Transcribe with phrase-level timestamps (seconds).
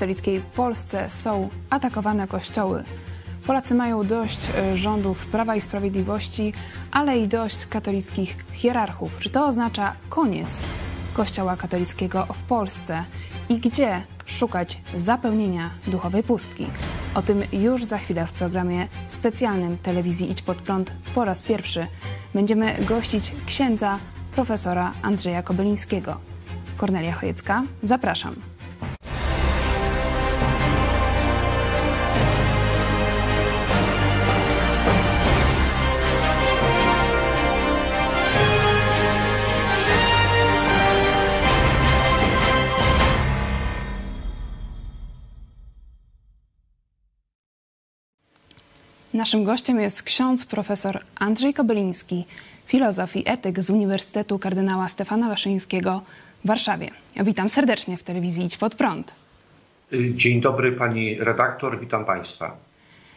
[0.00, 2.84] katolickiej Polsce są atakowane kościoły.
[3.46, 6.52] Polacy mają dość e, rządów Prawa i Sprawiedliwości,
[6.90, 9.18] ale i dość katolickich hierarchów.
[9.18, 10.60] Czy to oznacza koniec
[11.14, 13.04] Kościoła katolickiego w Polsce?
[13.48, 16.66] I gdzie szukać zapełnienia duchowej pustki?
[17.14, 21.86] O tym już za chwilę w programie specjalnym telewizji Idź Pod Prąd po raz pierwszy.
[22.34, 23.98] Będziemy gościć księdza
[24.34, 26.20] profesora Andrzeja Kobylińskiego.
[26.76, 28.49] Kornelia Chojecka, zapraszam.
[49.20, 52.24] Naszym gościem jest ksiądz profesor Andrzej Kobyliński,
[52.66, 56.02] filozof i etyk z Uniwersytetu Kardynała Stefana Waszyńskiego
[56.44, 56.90] w Warszawie.
[57.24, 59.14] Witam serdecznie w telewizji Idź Pod Prąd.
[60.14, 62.56] Dzień dobry pani redaktor, witam państwa.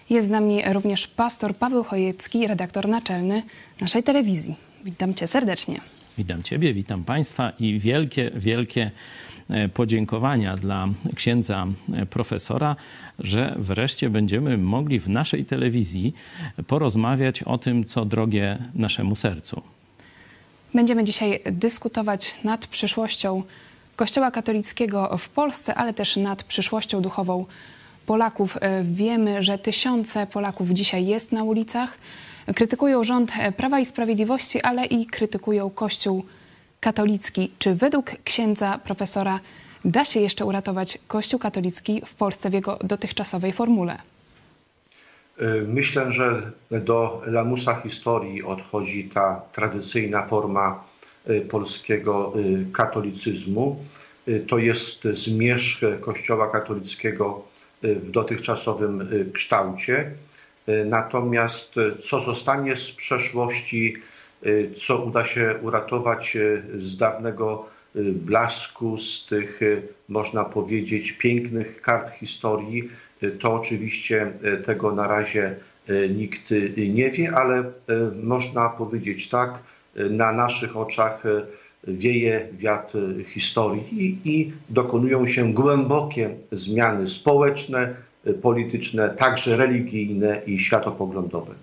[0.09, 3.43] Jest z nami również pastor Paweł Chojecki, redaktor naczelny
[3.81, 4.55] naszej telewizji.
[4.83, 5.81] Witam cię serdecznie.
[6.17, 8.91] Witam ciebie, witam państwa i wielkie, wielkie
[9.49, 12.75] E, podziękowania dla księdza e, profesora,
[13.19, 16.13] że wreszcie będziemy mogli w naszej telewizji
[16.67, 19.61] porozmawiać o tym, co drogie naszemu sercu.
[20.73, 23.43] Będziemy dzisiaj dyskutować nad przyszłością
[23.95, 27.45] Kościoła katolickiego w Polsce, ale też nad przyszłością duchową
[28.05, 28.57] Polaków.
[28.61, 31.97] E, wiemy, że tysiące Polaków dzisiaj jest na ulicach.
[32.55, 36.25] Krytykują rząd Prawa i Sprawiedliwości, ale i krytykują Kościół
[36.79, 37.51] katolicki.
[37.59, 39.39] Czy według księdza profesora
[39.85, 43.97] da się jeszcze uratować Kościół katolicki w Polsce w jego dotychczasowej formule?
[45.41, 50.83] Y, myślę, że do lamusa historii odchodzi ta tradycyjna forma
[51.29, 52.33] y, polskiego
[52.73, 53.85] katolicyzmu.
[54.47, 57.43] To jest zmierzch Kościoła katolickiego
[57.83, 60.11] w dotychczasowym kształcie.
[60.85, 63.93] Natomiast co zostanie z przeszłości,
[64.45, 67.65] Y, co uda się uratować y, z dawnego
[67.95, 69.59] y, blasku, z tych,
[70.09, 72.89] można powiedzieć, pięknych kart historii,
[73.39, 74.31] to oczywiście
[74.65, 75.55] tego na razie
[76.09, 77.63] nikt nie wie, ale
[78.23, 79.59] można powiedzieć tak,
[79.95, 81.23] na naszych oczach
[81.87, 82.97] wieje wiatr
[83.27, 87.95] historii i dokonują się głębokie zmiany społeczne,
[88.41, 91.55] polityczne, także religijne i światopoglądowe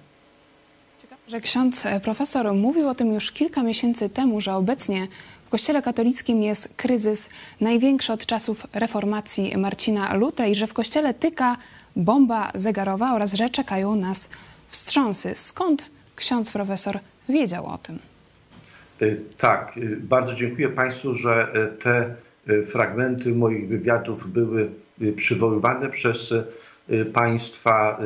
[1.30, 5.08] że ksiądz e, profesor mówił o tym już kilka miesięcy temu, że obecnie
[5.46, 7.28] w Kościele katolickim jest kryzys
[7.60, 11.56] największy od czasów reformacji Marcina Lutra i że w Kościele tyka
[11.96, 14.30] bomba zegarowa oraz że czekają nas
[14.70, 15.34] wstrząsy.
[15.34, 16.98] Skąd ksiądz profesor
[17.28, 17.98] wiedział o tym?
[19.02, 19.06] E,
[19.38, 21.48] tak, e, bardzo dziękuję Państwu, że
[21.82, 22.14] te
[22.66, 24.70] fragmenty moich wywiadów były
[25.16, 26.34] przywoływane przez
[27.12, 28.00] Państwa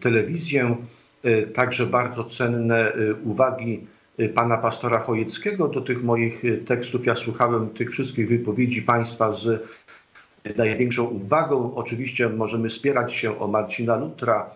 [0.00, 0.76] telewizję.
[1.22, 2.92] E, także bardzo cenne
[3.24, 3.86] uwagi
[4.34, 7.06] pana pastora Chojeckiego do tych moich tekstów.
[7.06, 9.62] Ja słuchałem tych wszystkich wypowiedzi państwa z
[10.56, 11.74] największą uwagą.
[11.74, 14.50] Oczywiście możemy spierać się o Marcina Lutra,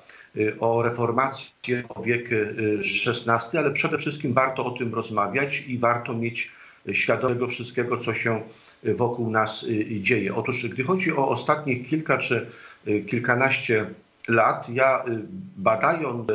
[0.61, 2.31] o reformację, o wiek
[3.07, 6.51] XVI, ale przede wszystkim warto o tym rozmawiać i warto mieć
[6.93, 8.43] świadomego wszystkiego, co się
[8.83, 9.67] wokół nas
[10.01, 10.35] dzieje.
[10.35, 12.47] Otóż, gdy chodzi o ostatnich kilka czy
[13.07, 13.87] kilkanaście
[14.29, 15.05] lat, ja
[15.57, 16.27] badając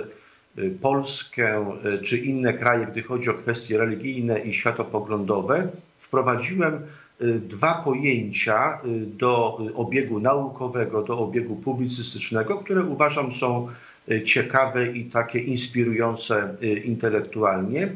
[0.57, 5.67] Y, Polskę y, czy inne kraje, gdy chodzi o kwestie religijne i światopoglądowe,
[5.99, 6.73] wprowadziłem
[7.21, 13.67] y, dwa pojęcia do obiegu naukowego, do obiegu publicystycznego, które uważam są
[14.25, 17.89] ciekawe i takie inspirujące intelektualnie.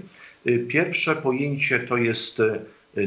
[0.68, 2.41] Pierwsze pojęcie to jest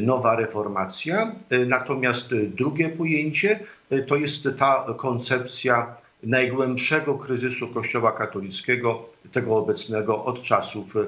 [0.00, 1.34] nowa reformacja,
[1.66, 3.60] natomiast drugie pojęcie
[4.06, 11.06] to jest ta koncepcja najgłębszego kryzysu Kościoła katolickiego, tego obecnego od czasów y,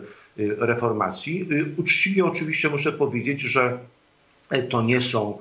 [0.58, 1.48] reformacji.
[1.52, 3.78] Y, uczciwie oczywiście muszę powiedzieć, że
[4.68, 5.38] to nie są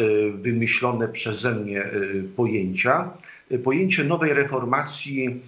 [0.00, 1.84] y, wymyślone przeze mnie
[2.36, 3.10] pojęcia.
[3.64, 5.40] Pojęcie nowej reformacji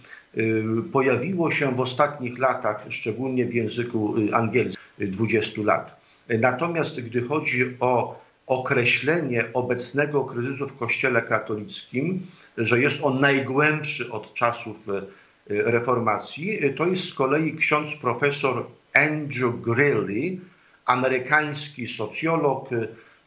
[0.92, 6.00] pojawiło się w ostatnich latach, szczególnie w języku angielskim, 20 lat.
[6.28, 12.26] Natomiast gdy chodzi o określenie obecnego kryzysu w Kościele katolickim,
[12.58, 15.02] że jest on najgłębszy od czasów e,
[15.46, 20.38] reformacji, to jest z kolei ksiądz profesor Andrew Grilly,
[20.84, 22.68] amerykański socjolog,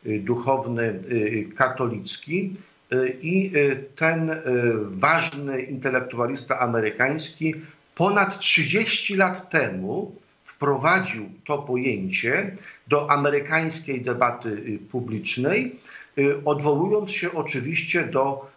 [0.05, 0.99] duchowny
[1.55, 2.53] katolicki.
[3.21, 3.51] I
[3.95, 4.31] ten
[4.81, 7.55] ważny intelektualista amerykański
[7.95, 12.55] ponad 30 lat temu wprowadził to pojęcie
[12.87, 15.75] do amerykańskiej debaty publicznej,
[16.45, 18.51] odwołując się oczywiście do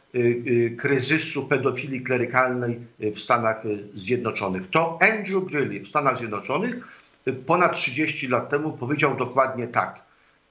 [0.79, 3.63] kryzysu pedofilii klerykalnej w Stanach
[3.95, 4.71] Zjednoczonych.
[4.71, 6.89] To Andrew Briley w Stanach Zjednoczonych
[7.47, 10.03] ponad 30 lat temu powiedział dokładnie tak.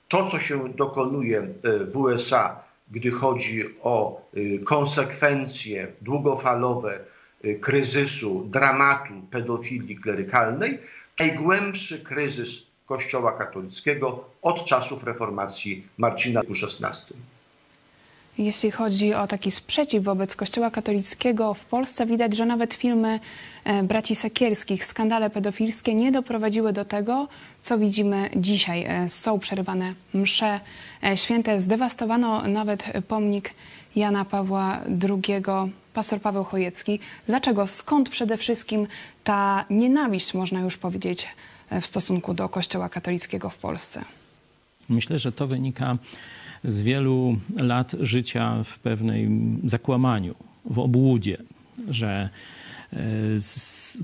[0.07, 1.47] To, co się dokonuje
[1.91, 4.21] w USA, gdy chodzi o
[4.65, 6.99] konsekwencje długofalowe
[7.61, 10.79] kryzysu, dramatu pedofilii klerykalnej,
[11.19, 17.13] najgłębszy kryzys Kościoła katolickiego od czasów reformacji Marcina XVI.
[18.37, 23.19] Jeśli chodzi o taki sprzeciw wobec Kościoła katolickiego w Polsce, widać, że nawet filmy
[23.63, 27.27] e, braci Sekielskich, skandale pedofilskie nie doprowadziły do tego,
[27.61, 28.85] co widzimy dzisiaj.
[28.87, 30.59] E, są przerywane msze
[31.03, 33.53] e, święte, zdewastowano nawet pomnik
[33.95, 35.43] Jana Pawła II,
[35.93, 36.99] pastor Paweł Chojecki.
[37.27, 37.67] Dlaczego?
[37.67, 38.87] Skąd przede wszystkim
[39.23, 41.27] ta nienawiść, można już powiedzieć,
[41.81, 44.05] w stosunku do Kościoła katolickiego w Polsce?
[44.89, 45.97] Myślę, że to wynika
[46.63, 51.37] z wielu lat życia w pewnym zakłamaniu, w obłudzie,
[51.89, 52.29] że
[52.93, 52.99] e,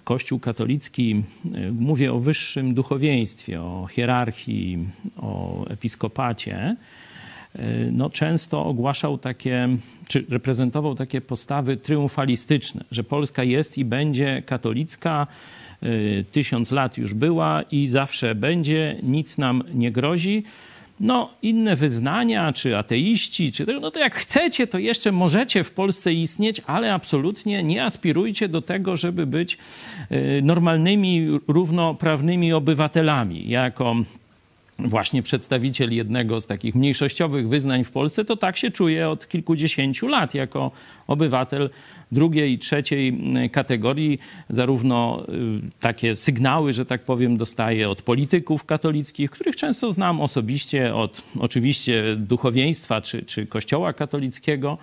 [0.03, 1.23] Kościół katolicki,
[1.53, 6.75] e, mówię o wyższym duchowieństwie, o hierarchii, o episkopacie,
[7.55, 7.61] e,
[7.91, 9.69] no, często ogłaszał takie,
[10.07, 15.27] czy reprezentował takie postawy triumfalistyczne, że Polska jest i będzie katolicka,
[16.31, 20.43] tysiąc lat już była i zawsze będzie, nic nam nie grozi
[20.99, 26.13] no, inne wyznania, czy ateiści, czy no to jak chcecie, to jeszcze możecie w Polsce
[26.13, 29.57] istnieć, ale absolutnie nie aspirujcie do tego, żeby być
[30.11, 33.49] y, normalnymi, równoprawnymi obywatelami.
[33.49, 33.95] Jako
[34.79, 40.07] właśnie przedstawiciel jednego z takich mniejszościowych wyznań w Polsce, to tak się czuję od kilkudziesięciu
[40.07, 40.71] lat jako
[41.07, 41.69] obywatel
[42.11, 43.19] drugiej i trzeciej
[43.51, 44.19] kategorii.
[44.49, 50.95] Zarówno y, takie sygnały, że tak powiem, dostaję od polityków katolickich, których często znam osobiście,
[50.95, 54.77] od oczywiście duchowieństwa czy, czy kościoła katolickiego,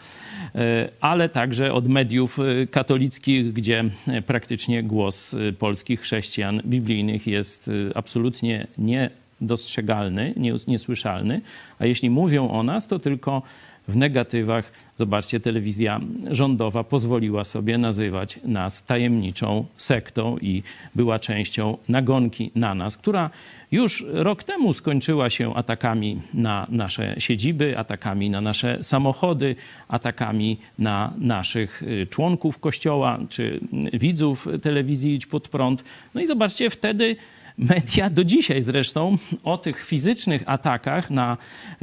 [0.45, 0.59] y,
[1.01, 3.85] ale także od mediów y, katolickich, gdzie
[4.27, 9.11] praktycznie głos polskich chrześcijan biblijnych jest absolutnie nie
[9.41, 10.35] dostrzegalny,
[10.67, 11.41] niesłyszalny,
[11.79, 13.43] a jeśli mówią o nas, to tylko
[13.89, 14.73] w negatywach.
[14.97, 16.01] Zobaczcie, telewizja
[16.31, 20.63] rządowa pozwoliła sobie nazywać nas tajemniczą sektą i
[20.95, 23.31] była częścią nagonki na nas, która
[23.73, 29.57] już rok temu skończyła się atakami na nasze siedziby, atakami na nasze samochody,
[29.89, 33.61] atakami na naszych y, członków kościoła czy
[33.93, 35.85] widzów telewizji Idź Pod Prąd.
[36.15, 37.17] No i zobaczcie, wtedy
[37.59, 41.37] Media do dzisiaj zresztą o tych fizycznych atakach na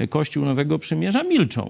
[0.09, 1.69] Kościół Nowego Przymierza milczą.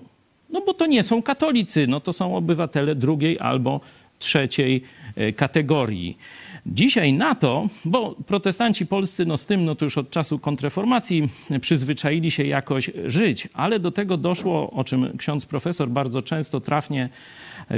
[0.50, 3.82] No bo to nie są katolicy, no to są obywatele drugiej albo
[4.24, 4.84] trzeciej
[5.16, 6.18] e, kategorii.
[6.66, 11.30] Dzisiaj na to, bo protestanci polscy no z tym no to już od czasu kontreformacji
[11.62, 17.10] przyzwyczaili się jakoś żyć, ale do tego doszło, o czym ksiądz profesor bardzo często trafnie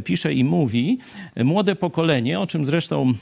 [0.04, 0.98] pisze i mówi,
[1.44, 3.14] młode pokolenie, o czym zresztą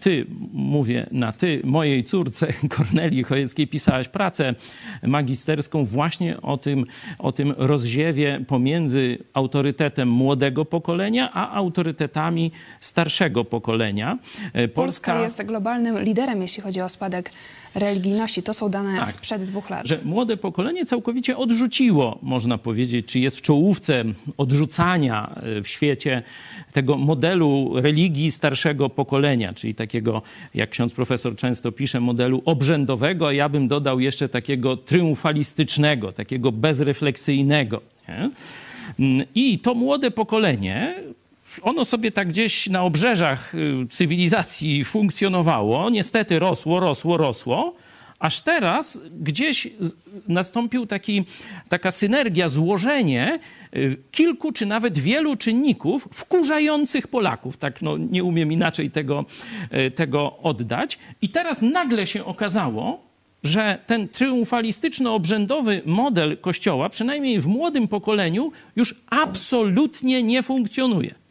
[0.00, 4.54] ty, mówię na ty, mojej córce Kornelii Chojeckiej pisałaś pracę
[5.02, 6.86] magisterską właśnie o tym,
[7.18, 14.18] o tym rozziewie pomiędzy autorytetem młodego pokolenia, a autorytetami starszego pokolenia.
[14.52, 17.30] Polska, Polska jest globalnym liderem, jeśli chodzi o spadek
[17.74, 18.42] religijności.
[18.42, 19.86] To są dane tak, sprzed dwóch lat.
[19.86, 24.04] Że młode pokolenie całkowicie odrzuciło, można powiedzieć, czy jest w czołówce
[24.36, 26.22] odrzucania e, w świecie
[26.72, 30.22] tego modelu religii starszego pokolenia, czyli takiego,
[30.54, 36.52] jak ksiądz profesor często pisze, modelu obrzędowego, a ja bym dodał jeszcze takiego triumfalistycznego, takiego
[36.52, 37.80] bezrefleksyjnego.
[38.08, 38.30] Nie?
[39.00, 40.94] Mm, I to młode pokolenie
[41.62, 47.74] ono sobie tak gdzieś na obrzeżach y, cywilizacji funkcjonowało, niestety rosło, rosło, rosło,
[48.22, 49.68] aż teraz gdzieś
[50.28, 51.24] nastąpił taki,
[51.68, 53.38] taka synergia, złożenie
[53.76, 57.56] y, kilku czy nawet wielu czynników wkurzających Polaków.
[57.56, 59.24] Tak, no, nie umiem inaczej tego,
[59.86, 60.98] y, tego oddać.
[61.22, 63.12] I teraz nagle się okazało,
[63.44, 71.21] że ten triumfalistyczno-obrzędowy model Kościoła, przynajmniej w młodym pokoleniu, już absolutnie nie funkcjonuje.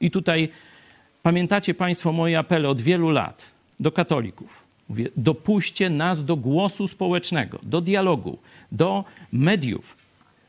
[0.00, 0.48] I tutaj
[1.22, 4.62] pamiętacie Państwo moje apele od wielu lat do katolików.
[4.88, 8.38] Mówię, dopuśćcie nas do głosu społecznego, do dialogu,
[8.72, 9.96] do mediów,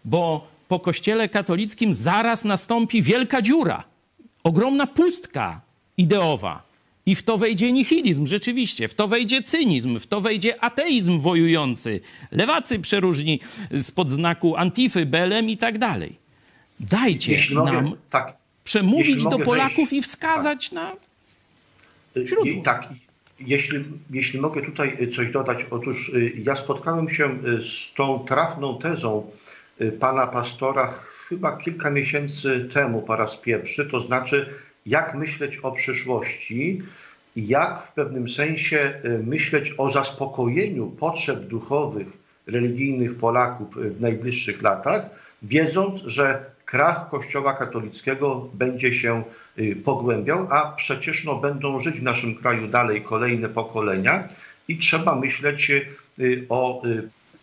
[0.05, 3.83] bo po Kościele katolickim zaraz nastąpi wielka dziura,
[4.43, 5.61] ogromna pustka
[5.97, 6.63] ideowa.
[7.05, 12.01] I w to wejdzie nihilizm, rzeczywiście, w to wejdzie cynizm, w to wejdzie ateizm wojujący,
[12.31, 13.39] lewacy przeróżni
[13.81, 16.15] spod znaku Antify, Belem i tak dalej.
[16.79, 20.73] Dajcie Jeśli nam mogę, tak przemówić do Polaków wejść, i wskazać tak.
[20.73, 20.95] na
[22.25, 22.45] źródło.
[22.45, 22.87] I, tak,
[23.39, 28.79] jeśli, jeśli mogę tutaj coś dodać, otóż y, ja spotkałem się y, z tą trafną
[28.79, 29.31] tezą
[29.81, 30.93] y, pana pastora
[31.29, 34.49] chyba kilka miesięcy temu po raz pierwszy, to znaczy
[34.85, 36.81] jak myśleć o przyszłości,
[37.35, 42.07] jak w pewnym sensie myśleć o zaspokojeniu potrzeb duchowych,
[42.47, 45.09] religijnych Polaków w najbliższych latach,
[45.43, 49.23] wiedząc, że krach Kościoła katolickiego będzie się
[49.83, 54.27] pogłębiał, a przecież no, będą żyć w naszym kraju dalej kolejne pokolenia
[54.67, 55.71] i trzeba myśleć
[56.49, 56.81] o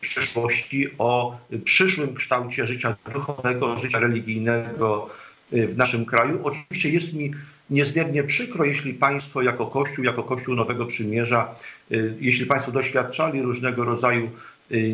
[0.00, 5.10] przyszłości, o przyszłym kształcie życia duchowego, życia religijnego
[5.52, 6.40] w naszym kraju.
[6.42, 7.30] Oczywiście jest mi
[7.70, 11.54] niezmiernie przykro, jeśli Państwo jako Kościół, jako Kościół Nowego Przymierza,
[12.20, 14.30] jeśli Państwo doświadczali różnego rodzaju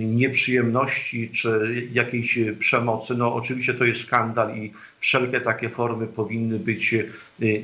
[0.05, 3.15] nieprzyjemności czy jakiejś przemocy.
[3.15, 6.95] No oczywiście to jest skandal i wszelkie takie formy powinny być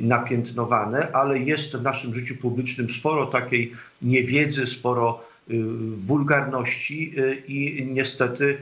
[0.00, 5.25] napiętnowane, ale jest w naszym życiu publicznym sporo takiej niewiedzy, sporo
[5.96, 7.14] wulgarności
[7.49, 8.56] i niestety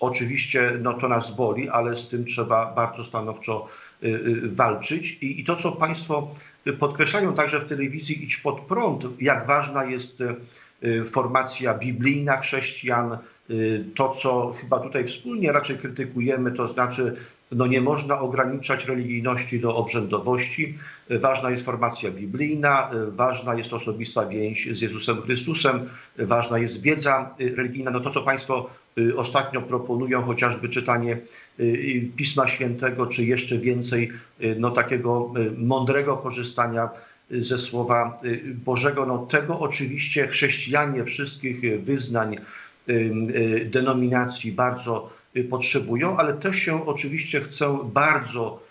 [0.00, 3.68] oczywiście no to nas boli, ale z tym trzeba bardzo stanowczo
[4.42, 5.18] walczyć.
[5.22, 6.34] I, i to, co Państwo
[6.78, 10.22] podkreślają także w telewizji Idź Pod Prąd, jak ważna jest
[11.10, 13.18] formacja biblijna chrześcijan,
[13.94, 17.16] to, co chyba tutaj wspólnie raczej krytykujemy, to znaczy
[17.52, 20.74] no nie można ograniczać religijności do obrzędowości.
[21.10, 27.90] Ważna jest formacja biblijna, ważna jest osobista więź z Jezusem Chrystusem, ważna jest wiedza religijna.
[27.90, 28.70] No to, co Państwo
[29.16, 31.18] ostatnio proponują, chociażby czytanie
[32.16, 34.12] Pisma Świętego, czy jeszcze więcej
[34.58, 36.88] no, takiego mądrego korzystania
[37.30, 38.20] ze Słowa
[38.64, 39.06] Bożego.
[39.06, 42.36] No, tego oczywiście chrześcijanie wszystkich wyznań,
[43.64, 45.10] denominacji bardzo
[45.50, 48.62] potrzebują, ale też się oczywiście chcę bardzo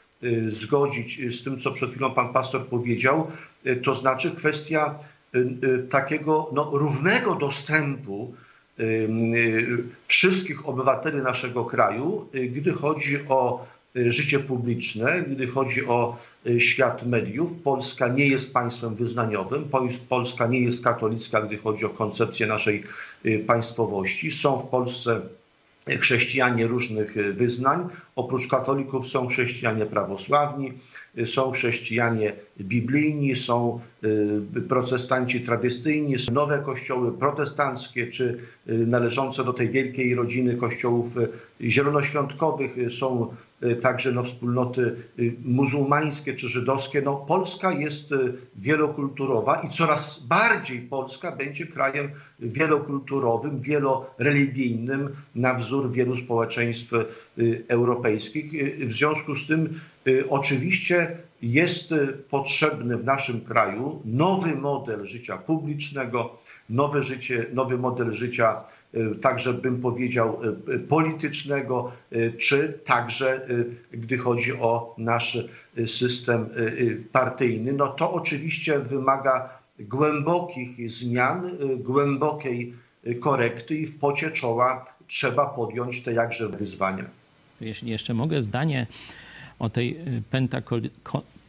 [0.47, 3.31] zgodzić z tym, co przed chwilą pan pastor powiedział,
[3.83, 4.95] to znaczy kwestia
[5.89, 8.33] takiego no, równego dostępu
[10.07, 16.17] wszystkich obywateli naszego kraju, gdy chodzi o życie publiczne, gdy chodzi o
[16.57, 17.53] świat mediów.
[17.63, 19.63] Polska nie jest państwem wyznaniowym,
[20.09, 22.83] Polska nie jest katolicka, gdy chodzi o koncepcję naszej
[23.47, 24.31] państwowości.
[24.31, 25.21] Są w Polsce
[25.99, 27.87] chrześcijanie różnych wyznań.
[28.15, 30.73] Oprócz katolików są chrześcijanie prawosławni,
[31.25, 33.79] są chrześcijanie biblijni, są
[34.69, 41.13] protestanci tradycyjni, są nowe kościoły protestanckie, czy należące do tej wielkiej rodziny kościołów
[41.61, 43.33] zielonoświątkowych, są
[43.81, 44.95] także no, wspólnoty
[45.45, 47.01] muzułmańskie czy żydowskie.
[47.01, 48.09] No, Polska jest
[48.55, 56.91] wielokulturowa i coraz bardziej Polska będzie krajem wielokulturowym, wieloreligijnym na wzór wielu społeczeństw
[57.67, 58.51] europejskich.
[58.87, 59.79] W związku z tym
[60.29, 61.93] oczywiście jest
[62.29, 66.37] potrzebny w naszym kraju nowy model życia publicznego,
[66.69, 68.63] nowe życie, nowy model życia
[69.21, 70.41] także bym powiedział
[70.89, 71.91] politycznego,
[72.37, 73.47] czy także
[73.91, 75.37] gdy chodzi o nasz
[75.85, 76.49] system
[77.11, 77.73] partyjny.
[77.73, 79.49] No to oczywiście wymaga
[79.79, 82.73] głębokich zmian, głębokiej
[83.19, 87.05] korekty i w pocie czoła trzeba podjąć te jakże wyzwania.
[87.61, 88.87] Jeśli jeszcze mogę zdanie
[89.59, 89.99] o tej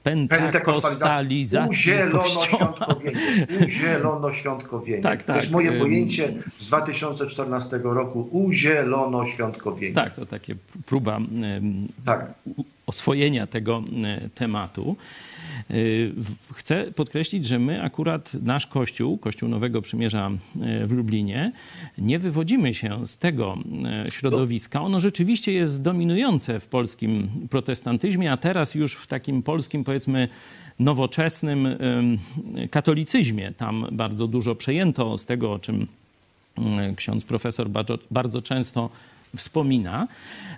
[0.02, 1.92] pentakostalizacji
[3.66, 5.02] Uzielonoświątkowienie.
[5.02, 5.26] Tak, tak.
[5.26, 8.28] To jest moje pojęcie z 2014 roku.
[8.30, 9.94] Uzielonoświątkowienie.
[9.94, 10.54] Tak, to takie
[10.86, 11.18] próba
[12.04, 12.26] tak.
[12.86, 13.82] oswojenia tego
[14.34, 14.96] tematu.
[16.54, 20.30] Chcę podkreślić, że my akurat nasz Kościół, Kościół Nowego Przymierza
[20.86, 21.52] w Lublinie,
[21.98, 23.58] nie wywodzimy się z tego
[24.12, 24.82] środowiska.
[24.82, 30.28] Ono rzeczywiście jest dominujące w polskim protestantyzmie, a teraz już w takim polskim, powiedzmy,
[30.78, 31.68] nowoczesnym
[32.70, 33.52] katolicyzmie.
[33.52, 35.86] Tam bardzo dużo przejęto z tego, o czym
[36.96, 38.90] ksiądz profesor bardzo, bardzo często
[39.36, 40.08] wspomina.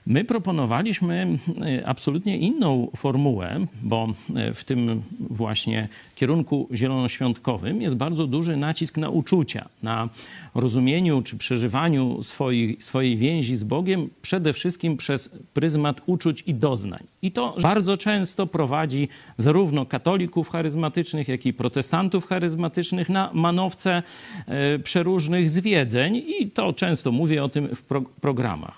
[0.07, 8.27] My proponowaliśmy e, absolutnie inną formułę, bo e, w tym właśnie kierunku zielonoświątkowym jest bardzo
[8.27, 10.09] duży nacisk na uczucia, na
[10.55, 17.03] rozumieniu czy przeżywaniu swojej, swojej więzi z Bogiem, przede wszystkim przez pryzmat uczuć i doznań.
[17.23, 24.03] I to bardzo często prowadzi zarówno katolików charyzmatycznych, jak i protestantów charyzmatycznych na manowce
[24.47, 28.03] e, przeróżnych zwiedzeń i to często mówię o tym w pro.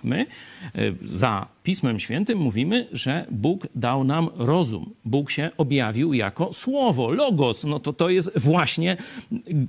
[0.03, 0.27] My
[1.03, 4.95] za Pismem Świętym mówimy, że Bóg dał nam rozum.
[5.05, 7.65] Bóg się objawił jako słowo, logos.
[7.65, 8.97] No to to jest właśnie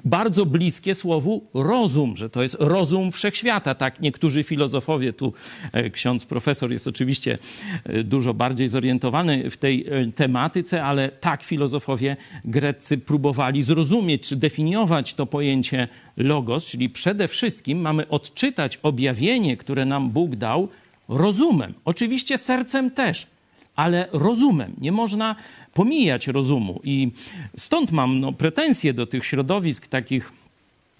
[0.06, 3.76] bardzo bliskie słowu rozum, że to jest rozum wszechświata.
[3.76, 5.34] Tak niektórzy filozofowie, tu
[5.72, 7.38] e, ksiądz profesor jest oczywiście
[7.84, 14.36] e, dużo bardziej zorientowany w tej e, tematyce, ale tak filozofowie greccy próbowali zrozumieć czy
[14.36, 15.88] definiować to pojęcie
[16.18, 20.70] logos, czyli przede wszystkim mamy odczytać objawienie, które nam Bóg dał
[21.08, 21.74] rozumem.
[21.86, 23.28] Oczywiście sercem też,
[23.76, 24.76] ale rozumem.
[24.82, 25.36] Nie można
[25.74, 26.82] pomijać rozumu.
[26.84, 27.12] I
[27.58, 30.32] stąd mam no, pretensje do tych środowisk takich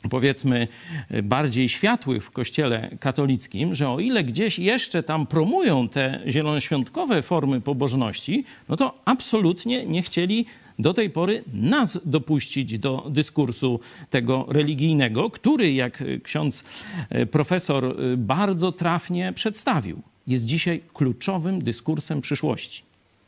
[0.10, 0.68] powiedzmy
[1.24, 7.62] bardziej światłych w kościele katolickim, że o ile gdzieś jeszcze tam promują te zielonoświątkowe formy
[7.62, 10.46] pobożności, no to absolutnie nie chcieli
[10.80, 16.64] do tej pory nas dopuścić do dyskursu tego religijnego, który, jak ksiądz
[17.10, 22.84] e, profesor e, bardzo trafnie przedstawił, jest dzisiaj kluczowym dyskursem przyszłości.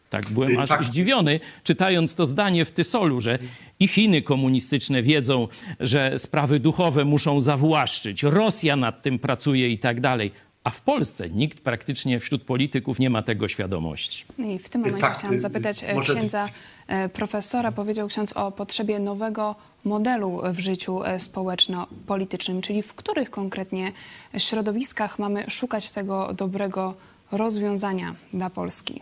[0.10, 0.84] Tak, byłem aż tak.
[0.84, 3.40] zdziwiony, czytając to zdanie w Tysolu, że
[3.80, 5.48] i Chiny komunistyczne wiedzą,
[5.80, 10.32] że sprawy duchowe muszą zawłaszczyć, Rosja nad tym pracuje i tak dalej.
[10.64, 14.26] A w Polsce nikt praktycznie wśród polityków nie ma tego świadomości.
[14.38, 16.14] No I w tym momencie tak, chciałam y, zapytać y, może...
[16.14, 16.46] księdza
[16.88, 17.72] e, profesora.
[17.72, 23.92] Powiedział ksiądz o potrzebie nowego modelu w życiu e, społeczno-politycznym, czyli w których konkretnie
[24.38, 26.94] środowiskach mamy szukać tego dobrego
[27.32, 29.02] rozwiązania dla Polski?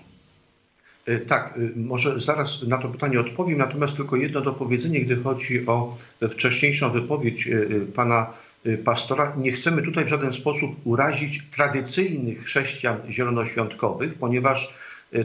[1.05, 5.97] E, tak, może zaraz na to pytanie odpowiem, natomiast tylko jedno dopowiedzenie, gdy chodzi o
[6.29, 7.49] wcześniejszą wypowiedź
[7.95, 8.33] pana
[8.65, 9.33] Y, pastora.
[9.37, 14.73] Nie chcemy tutaj w żaden sposób urazić tradycyjnych chrześcijan zielonoświątkowych, ponieważ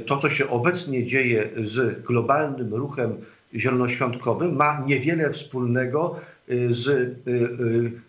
[0.06, 3.16] to, co się obecnie dzieje z globalnym ruchem
[3.54, 6.20] zielonoświątkowym, ma niewiele wspólnego
[6.68, 7.10] z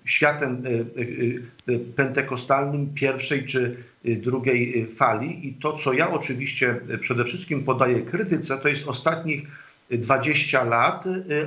[0.05, 0.63] światem
[1.95, 3.75] pentekostalnym pierwszej czy
[4.05, 5.47] drugiej fali.
[5.47, 9.47] I to, co ja oczywiście przede wszystkim podaję krytyce, to jest ostatnich
[9.91, 11.03] 20 lat,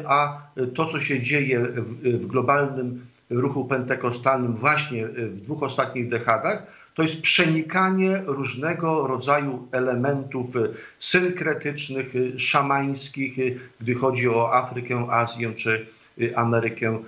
[0.07, 0.43] a
[0.75, 1.61] to, co się dzieje
[2.03, 10.47] w globalnym ruchu pentekostalnym właśnie w dwóch ostatnich dekadach, to jest przenikanie różnego rodzaju elementów
[10.99, 13.37] synkretycznych, szamańskich,
[13.81, 15.87] gdy chodzi o Afrykę, Azję czy
[16.35, 16.99] Amerykę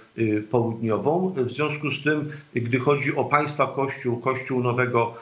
[0.50, 1.34] Południową.
[1.36, 5.14] W związku z tym, gdy chodzi o państwa Kościół, Kościół Nowego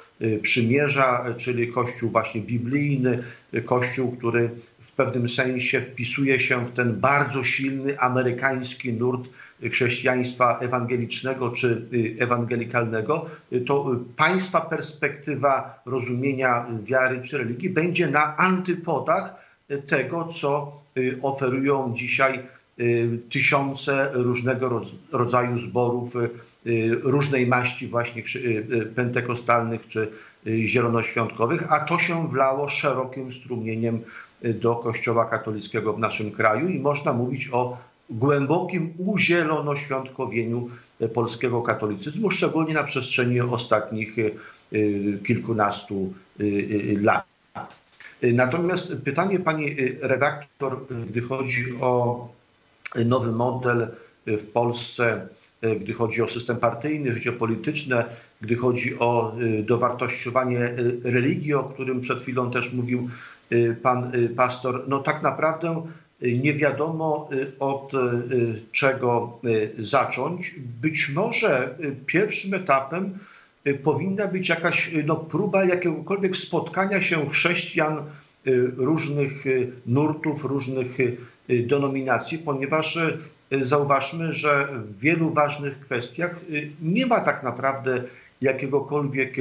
[0.42, 3.22] Przymierza, czyli Kościół właśnie biblijny,
[3.64, 9.28] Kościół, który w pewnym sensie wpisuje się w ten bardzo silny amerykański nurt
[9.70, 18.36] chrześcijaństwa ewangelicznego czy y, ewangelikalnego, y, to państwa perspektywa rozumienia wiary czy religii będzie na
[18.36, 19.34] antypodach
[19.86, 22.42] tego, co y, oferują dzisiaj
[23.30, 24.82] tysiące różnego
[25.12, 26.14] rodzaju zborów
[27.02, 28.22] różnej maści właśnie
[28.94, 30.08] pentekostalnych czy
[30.46, 34.00] zielonoświątkowych, a to się wlało szerokim strumieniem
[34.44, 37.78] do Kościoła katolickiego w naszym kraju i można mówić o
[38.10, 40.68] głębokim uzielonoświątkowieniu
[41.14, 44.32] polskiego katolicyzmu, szczególnie na przestrzeni ostatnich y,
[45.26, 47.24] kilkunastu y, y, lat.
[48.22, 52.28] Natomiast pytanie pani redaktor, gdy chodzi o
[53.04, 53.88] nowy model
[54.26, 55.28] w Polsce,
[55.80, 58.04] gdy chodzi o system partyjny, życie polityczne,
[58.40, 63.08] gdy chodzi o dowartościowanie religii, o którym przed chwilą też mówił
[63.82, 65.82] pan pastor, no tak naprawdę
[66.22, 67.28] nie wiadomo
[67.60, 67.92] od
[68.72, 69.38] czego
[69.78, 70.54] zacząć.
[70.82, 73.18] Być może pierwszym etapem
[73.82, 77.98] powinna być jakaś no, próba jakiegokolwiek spotkania się chrześcijan
[78.76, 79.44] różnych
[79.86, 80.98] nurtów, różnych
[81.48, 82.98] denominacji, ponieważ
[83.60, 86.40] zauważmy, że w wielu ważnych kwestiach
[86.82, 88.02] nie ma tak naprawdę
[88.40, 89.36] jakiegokolwiek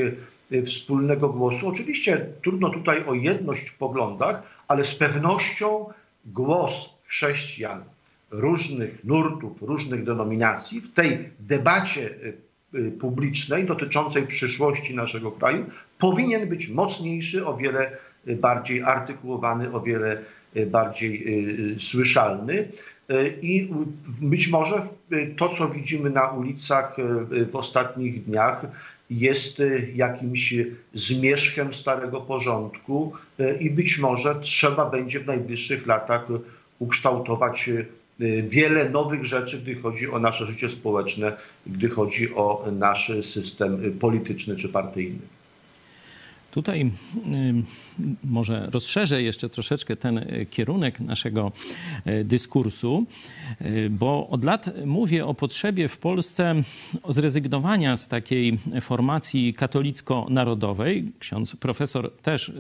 [0.66, 1.68] wspólnego głosu.
[1.68, 5.86] Oczywiście trudno tutaj o jedność w poglądach, ale z pewnością
[6.26, 7.84] głos chrześcijan
[8.32, 12.38] różnych nurtów, różnych denominacji w tej debacie y,
[12.76, 15.66] y, publicznej dotyczącej przyszłości naszego kraju
[16.00, 20.22] powinien być mocniejszy, o wiele y, bardziej artykułowany, o wiele
[20.68, 21.26] bardziej
[21.80, 22.68] słyszalny.
[23.42, 23.70] I
[24.22, 24.82] być może
[25.38, 26.98] to, co widzimy na ulicach
[27.52, 28.66] w ostatnich dniach,
[29.10, 29.62] jest
[29.96, 30.54] jakimś
[30.94, 33.14] zmierzchem starego porządku
[33.60, 36.28] i być może trzeba będzie w najbliższych latach
[36.80, 37.70] ukształtować
[38.44, 41.38] wiele nowych rzeczy, gdy chodzi o nasze życie społeczne,
[41.68, 45.20] gdy chodzi o nasz system polityczny czy partyjny.
[46.52, 46.92] Tutaj
[48.24, 51.52] może rozszerzę jeszcze troszeczkę ten e, kierunek naszego
[52.06, 53.06] e, dyskursu,
[53.60, 56.56] e, bo od lat mówię o potrzebie w Polsce
[57.10, 61.12] zrezygnowania z takiej formacji katolicko-narodowej.
[61.20, 62.52] Ksiądz profesor też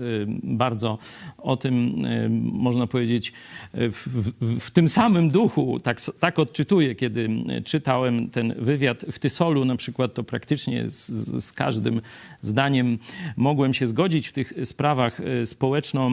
[0.43, 0.97] bardzo
[1.37, 2.05] o tym,
[2.53, 3.33] można powiedzieć,
[3.73, 7.29] w, w, w tym samym duchu tak, tak odczytuję, kiedy
[7.65, 11.07] czytałem ten wywiad w Tysolu na przykład, to praktycznie z,
[11.43, 12.01] z każdym
[12.41, 12.97] zdaniem
[13.37, 16.11] mogłem się zgodzić w tych sprawach społeczno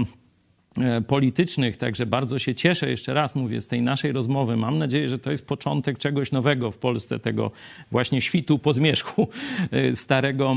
[0.79, 4.57] E, politycznych, także bardzo się cieszę, jeszcze raz mówię, z tej naszej rozmowy.
[4.57, 7.51] Mam nadzieję, że to jest początek czegoś nowego w Polsce, tego
[7.91, 9.29] właśnie świtu po zmierzchu
[9.71, 10.57] e, starego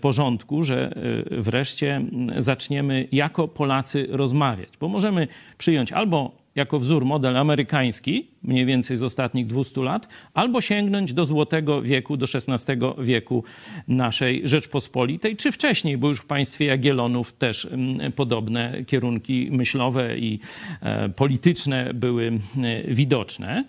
[0.00, 0.94] porządku, że
[1.30, 2.00] wreszcie
[2.36, 9.02] zaczniemy jako Polacy rozmawiać, bo możemy przyjąć albo jako wzór model amerykański, mniej więcej z
[9.02, 13.44] ostatnich 200 lat, albo sięgnąć do złotego wieku, do XVI wieku
[13.88, 20.40] naszej Rzeczpospolitej, czy wcześniej, bo już w państwie Jagiellonów też mm, podobne kierunki myślowe i
[20.80, 22.26] e, polityczne były
[22.62, 23.64] e, widoczne.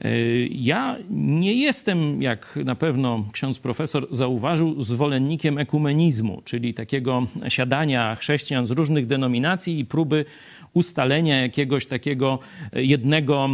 [0.00, 8.14] E, ja nie jestem, jak na pewno ksiądz profesor zauważył, zwolennikiem ekumenizmu, czyli takiego siadania
[8.14, 10.24] chrześcijan z różnych denominacji i próby
[10.72, 12.38] ustalenia jakiegoś takiego
[12.72, 13.48] jednego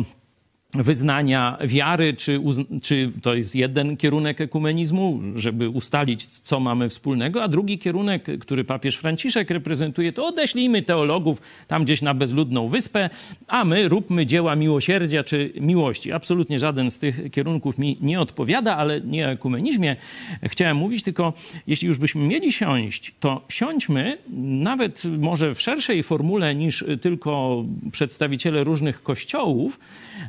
[0.82, 2.40] wyznania wiary, czy,
[2.82, 8.64] czy to jest jeden kierunek ekumenizmu, żeby ustalić, co mamy wspólnego, a drugi kierunek, który
[8.64, 13.10] papież Franciszek reprezentuje, to odeślijmy teologów tam gdzieś na bezludną wyspę,
[13.46, 16.12] a my róbmy dzieła miłosierdzia czy miłości.
[16.12, 19.96] Absolutnie żaden z tych kierunków mi nie odpowiada, ale nie o ekumenizmie
[20.42, 21.32] chciałem mówić, tylko
[21.66, 24.18] jeśli już byśmy mieli siąść, to siądźmy
[24.60, 29.78] nawet może w szerszej formule niż tylko przedstawiciele różnych kościołów,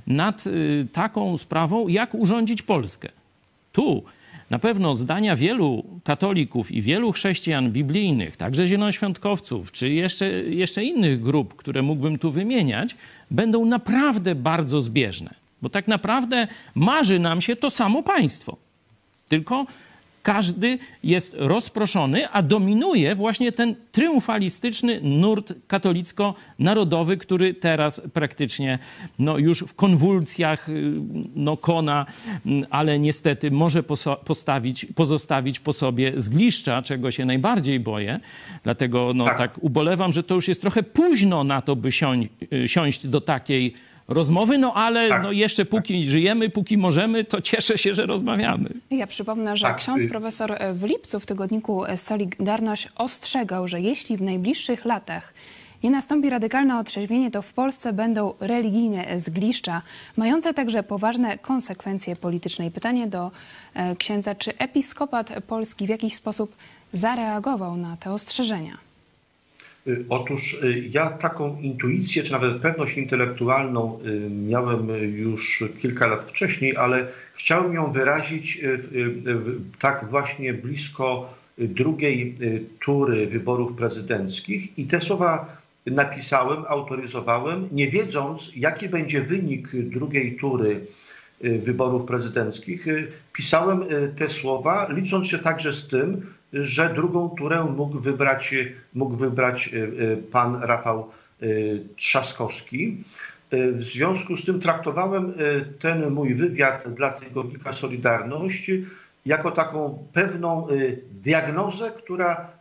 [0.08, 3.10] nad y, taką sprawą, jak urządzić Polskę.
[3.72, 4.04] Tu
[4.50, 11.22] na pewno zdania wielu katolików i wielu chrześcijan biblijnych, także zielonoświątkowców, czy jeszcze, jeszcze innych
[11.22, 12.96] grup, które mógłbym tu wymieniać,
[13.32, 15.34] będą naprawdę bardzo zbieżne.
[15.62, 18.58] Bo tak naprawdę marzy nam się to samo państwo.
[19.30, 19.66] Tylko
[20.28, 28.80] każdy jest rozproszony, a dominuje właśnie ten triumfalistyczny nurt katolicko-narodowy, który teraz praktycznie
[29.20, 30.94] no, już w konwulsjach y,
[31.36, 32.06] no, kona,
[32.46, 33.84] mm, ale niestety może
[34.26, 38.20] postawić, pozostawić po sobie zgliszcza, czego się najbardziej boję.
[38.64, 39.38] Dlatego no, tak.
[39.38, 43.22] tak ubolewam, że to już jest trochę późno na to, by siąść, y, siąść do
[43.22, 43.74] takiej
[44.08, 46.12] rozmowy, no ale tak, no jeszcze póki tak.
[46.12, 48.70] żyjemy, póki możemy, to cieszę się, że rozmawiamy.
[48.92, 49.78] Ja przypomnę, że tak.
[49.78, 54.86] ksiądz y- profesor e, w lipcu w tygodniku e, Solidarność ostrzegał, że jeśli w najbliższych
[54.86, 55.34] latach
[55.84, 59.82] nie nastąpi radykalne otrzeźwienie, to w Polsce będą religijne zgliszcza,
[60.18, 62.66] mające także poważne konsekwencje polityczne.
[62.66, 63.32] I pytanie do
[63.74, 66.56] e, księdza, czy episkopat polski w jakiś sposób
[66.94, 68.87] zareagował na te ostrzeżenia?
[69.88, 76.24] Y, otóż y, ja taką intuicję, czy nawet pewność intelektualną y, miałem już kilka lat
[76.24, 78.62] wcześniej, ale chciałem ją wyrazić
[79.80, 82.36] tak właśnie blisko drugiej
[82.80, 90.86] tury wyborów prezydenckich i te słowa napisałem, autoryzowałem, nie wiedząc, jaki będzie wynik drugiej tury
[91.42, 92.86] wyborów prezydenckich.
[93.34, 93.84] Pisałem
[94.16, 98.56] te słowa, licząc się także z tym, że drugą turę mógł wybrać,
[98.94, 101.10] mógł wybrać e, e, pan Rafał
[101.42, 101.46] e,
[101.96, 102.98] Trzaskowski.
[103.52, 105.34] W związku z tym traktowałem
[105.80, 108.72] ten mój wywiad dla tygodnika Solidarność
[109.26, 110.68] jako taką pewną
[111.12, 112.52] diagnozę, która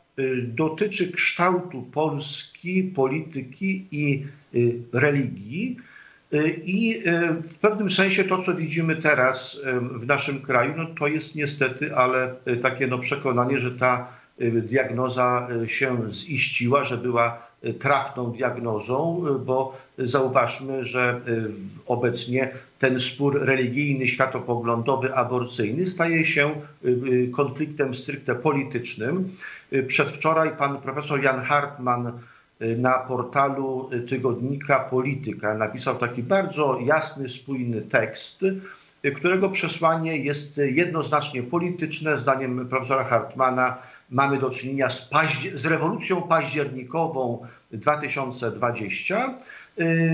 [0.43, 4.27] dotyczy kształtu Polski, polityki i
[4.93, 5.77] religii.
[6.35, 9.61] Y, I y, w pewnym sensie to, co widzimy teraz
[9.93, 14.09] w naszym kraju, no to jest niestety, ale y, takie no przekonanie, że ta
[14.39, 17.47] diagnoza się ziściła, że była
[17.79, 21.21] trafną diagnozą, bo zauważmy, że
[21.87, 26.51] obecnie ten spór religijny, światopoglądowy, aborcyjny staje się
[27.33, 29.37] konfliktem stricte politycznym.
[29.87, 32.13] Przedwczoraj pan profesor Jan Hartman
[32.61, 35.55] na portalu tygodnika Polityka.
[35.55, 38.45] Napisał taki bardzo jasny, spójny tekst,
[39.17, 42.19] którego przesłanie jest jednoznacznie polityczne.
[42.19, 43.79] Zdaniem profesora Hartmana
[44.11, 45.11] mamy do czynienia z,
[45.55, 49.35] z rewolucją październikową 2020.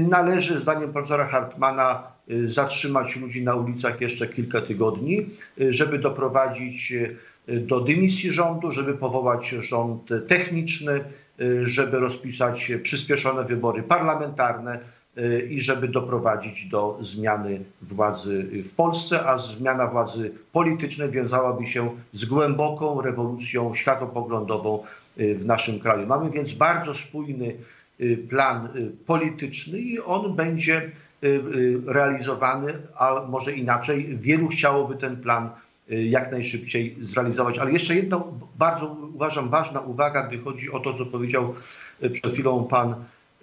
[0.09, 2.12] Należy, zdaniem profesora Hartmana,
[2.44, 5.26] zatrzymać ludzi na ulicach jeszcze kilka tygodni,
[5.58, 6.92] żeby doprowadzić
[7.48, 11.00] do dymisji rządu, żeby powołać rząd techniczny,
[11.40, 14.78] Y, żeby rozpisać przyspieszone wybory parlamentarne
[15.18, 21.90] y, i żeby doprowadzić do zmiany władzy w Polsce, a zmiana władzy politycznej wiązałaby się
[22.12, 24.82] z głęboką rewolucją światopoglądową
[25.20, 26.06] y, w naszym kraju.
[26.06, 27.54] Mamy więc bardzo spójny
[28.30, 28.68] plan
[29.06, 30.90] polityczny i on będzie
[31.87, 35.50] realizowany, a może inaczej, wielu chciałoby ten plan
[35.90, 37.58] Y, jak najszybciej zrealizować.
[37.58, 38.22] Ale jeszcze jedna
[38.58, 41.54] bardzo uważam ważna uwaga, gdy chodzi o to, co powiedział
[42.02, 42.94] y, przed chwilą pan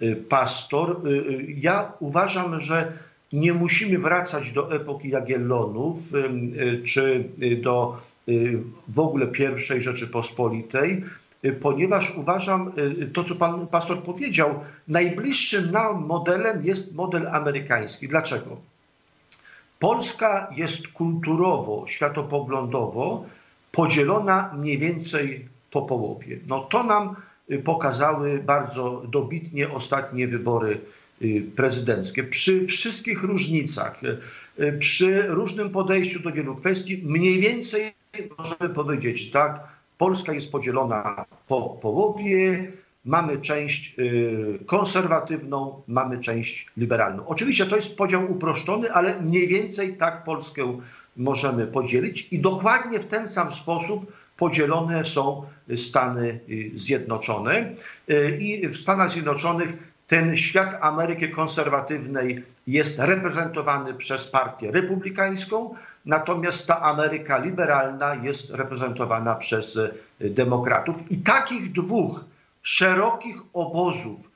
[0.02, 1.00] y, pastor.
[1.48, 2.92] Ja uważam, że
[3.32, 5.98] nie musimy wracać do epoki Jagiellonów
[6.84, 7.24] czy
[7.62, 8.00] do
[8.88, 11.04] w ogóle pierwszej Rzeczypospolitej,
[11.60, 12.72] ponieważ uważam,
[13.14, 18.08] to co pan pastor powiedział, najbliższym nam modelem jest model amerykański.
[18.08, 18.56] Dlaczego?
[19.78, 23.24] Polska jest kulturowo, światopoglądowo
[23.72, 26.38] podzielona mniej więcej po połowie.
[26.48, 27.16] No to nam
[27.64, 30.80] pokazały bardzo dobitnie ostatnie wybory
[31.56, 32.24] prezydenckie.
[32.24, 34.00] Przy wszystkich różnicach,
[34.78, 37.92] przy różnym podejściu do wielu kwestii, mniej więcej
[38.38, 39.68] możemy powiedzieć tak,
[40.00, 42.72] Polska jest podzielona po połowie,
[43.04, 47.26] mamy część y, konserwatywną, mamy część liberalną.
[47.26, 50.78] Oczywiście to jest podział uproszczony, ale mniej więcej tak Polskę
[51.16, 55.44] możemy podzielić i dokładnie w ten sam sposób podzielone są
[55.76, 57.74] Stany y, Zjednoczone.
[58.10, 65.74] Y, I w Stanach Zjednoczonych ten świat Ameryki konserwatywnej jest reprezentowany przez partię republikańską,
[66.06, 69.90] natomiast ta Ameryka liberalna jest reprezentowana przez e,
[70.30, 70.96] demokratów.
[71.10, 72.24] I takich dwóch
[72.62, 74.30] szerokich obozów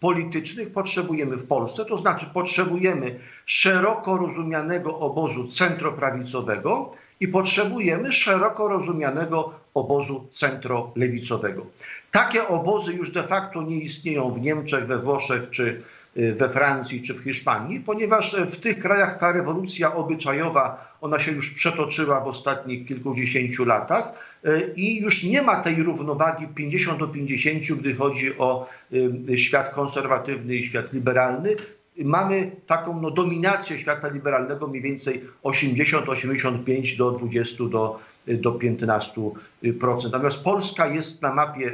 [0.00, 9.52] politycznych potrzebujemy w Polsce, to znaczy potrzebujemy szeroko rozumianego obozu centroprawicowego i potrzebujemy szeroko rozumianego
[9.74, 11.66] obozu centrolewicowego.
[12.10, 15.82] Takie obozy już de facto nie istnieją w Niemczech, we Włoszech czy
[16.16, 21.32] y, we Francji czy w Hiszpanii, ponieważ w tych krajach ta rewolucja obyczajowa, ona się
[21.32, 24.12] już przetoczyła w ostatnich kilkudziesięciu latach
[24.46, 28.68] y, i już nie ma tej równowagi 50 do 50, gdy chodzi o
[29.28, 31.56] y, świat konserwatywny i świat liberalny
[32.04, 39.32] mamy taką no, dominację świata liberalnego mniej więcej 80-85 do 20 do, do 15%.
[40.04, 41.72] Natomiast Polska jest na mapie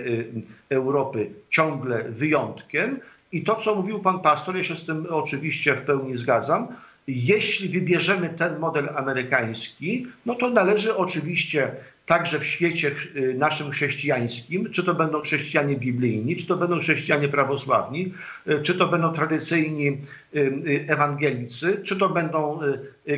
[0.69, 3.01] Europy ciągle wyjątkiem
[3.33, 6.69] i to, co mówił pan pastor, ja się z tym oczywiście w pełni zgadzam,
[7.07, 11.71] jeśli wybierzemy ten model amerykański, no to należy oczywiście
[12.07, 17.29] także w świecie y, naszym chrześcijańskim, czy to będą chrześcijanie biblijni, czy to będą chrześcijanie
[17.29, 18.13] prawosławni,
[18.49, 19.89] y, czy to będą tradycyjni
[20.37, 22.61] y, ewangelicy, czy to będą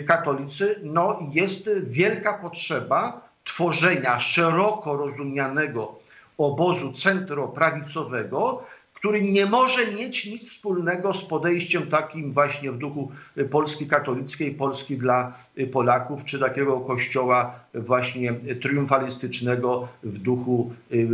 [0.07, 5.99] katolicy, no jest wielka potrzeba tworzenia szeroko rozumianego
[6.39, 8.67] obozu centroprawicowego,
[8.99, 13.13] który nie może mieć nic wspólnego z podejściem takim właśnie w duchu
[13.51, 15.39] Polski katolickiej, Polski dla
[15.73, 21.09] Polaków, czy takiego kościoła właśnie triumfalistycznego w duchu y,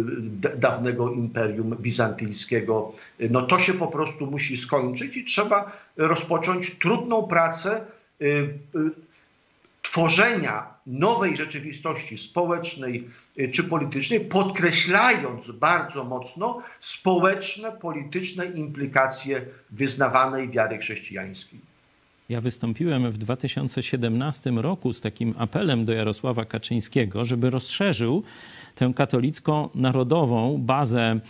[0.57, 2.93] dawnego imperium bizantyjskiego.
[3.31, 7.81] No to się po prostu musi skończyć i trzeba rozpocząć trudną pracę
[8.23, 9.04] y, y,
[9.85, 20.79] tworzenia nowej rzeczywistości społecznej y, czy politycznej, podkreślając bardzo mocno społeczne, polityczne implikacje wyznawanej wiary
[20.79, 21.61] chrześcijańskiej.
[22.29, 28.23] Ja wystąpiłem w 2017 roku z takim apelem do Jarosława Kaczyńskiego, żeby rozszerzył
[28.75, 31.21] tę katolicko-narodową bazę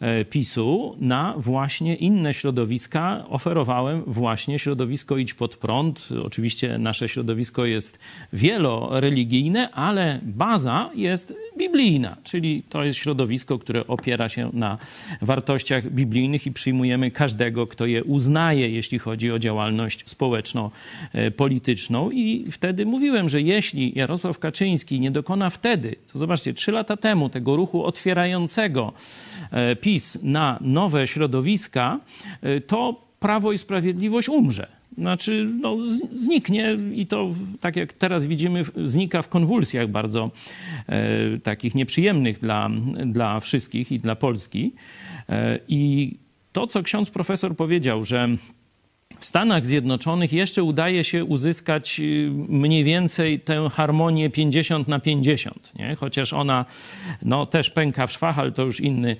[0.00, 3.24] e, PiSu na właśnie inne środowiska.
[3.28, 6.08] Oferowałem właśnie środowisko Idź Pod Prąd.
[6.24, 7.98] Oczywiście nasze środowisko jest
[8.32, 14.78] wieloreligijne, ale baza jest biblijna, czyli to jest środowisko, które opiera się na
[15.22, 22.10] wartościach biblijnych i przyjmujemy każdego, kto je uznaje, jeśli chodzi o działalność społeczno-polityczną.
[22.10, 27.28] I wtedy mówiłem, że jeśli Jarosław Kaczyński nie dokona wtedy, to zobaczcie, trzy lata temu
[27.28, 28.92] tego ruchu otwierającego
[29.50, 32.00] e, PiS na nowe środowiska,
[32.42, 34.66] e, to Prawo i Sprawiedliwość umrze.
[34.98, 35.76] Znaczy, no,
[36.12, 40.30] zniknie i to, tak jak teraz widzimy, znika w konwulsjach bardzo
[40.86, 42.70] e, takich nieprzyjemnych dla,
[43.06, 44.72] dla wszystkich i dla Polski.
[45.28, 46.14] E, I
[46.52, 48.28] to, co ksiądz profesor powiedział, że
[49.22, 55.72] w Stanach Zjednoczonych jeszcze udaje się uzyskać y, mniej więcej tę harmonię 50 na 50,
[55.78, 55.94] nie?
[55.94, 56.64] chociaż ona
[57.22, 59.16] no, też pęka w szwach, ale to już inny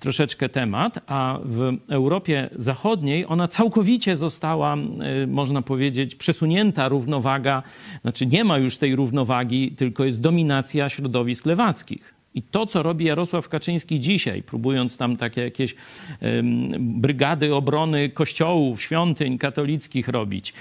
[0.00, 4.76] troszeczkę temat, a w Europie Zachodniej ona całkowicie została,
[5.22, 7.62] y, można powiedzieć, przesunięta równowaga,
[8.02, 12.13] znaczy nie ma już tej równowagi, tylko jest dominacja środowisk lewackich.
[12.34, 15.74] I to, co robi Jarosław Kaczyński dzisiaj, próbując tam takie jakieś
[16.78, 20.52] brygady obrony kościołów, świątyń katolickich robić,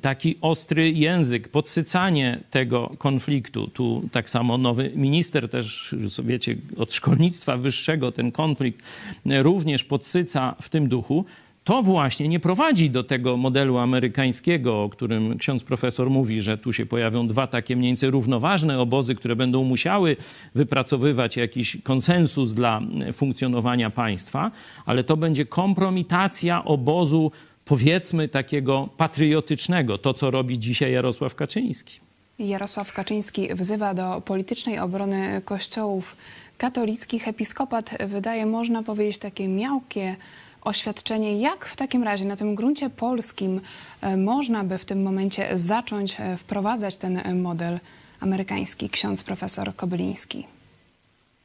[0.00, 3.66] taki ostry język, podsycanie tego konfliktu.
[3.66, 8.82] Tu tak samo nowy minister też, wiecie, od szkolnictwa wyższego ten konflikt
[9.26, 11.24] również podsyca w tym duchu
[11.64, 16.72] to właśnie nie prowadzi do tego modelu amerykańskiego, o którym ksiądz profesor mówi, że tu
[16.72, 20.16] się pojawią dwa takie mniej więcej równoważne obozy, które będą musiały
[20.54, 22.80] wypracowywać jakiś konsensus dla
[23.12, 24.50] funkcjonowania państwa,
[24.86, 27.32] ale to będzie kompromitacja obozu,
[27.64, 32.00] powiedzmy, takiego patriotycznego, to co robi dzisiaj Jarosław Kaczyński.
[32.38, 36.16] Jarosław Kaczyński wzywa do politycznej obrony kościołów
[36.58, 37.28] katolickich.
[37.28, 40.16] Episkopat wydaje, można powiedzieć, takie miałkie
[40.64, 41.40] oświadczenie.
[41.40, 43.60] Jak w takim razie na tym gruncie polskim
[44.00, 47.80] e, można by w tym momencie zacząć e, wprowadzać ten model
[48.20, 50.46] amerykański, ksiądz profesor Kobyliński?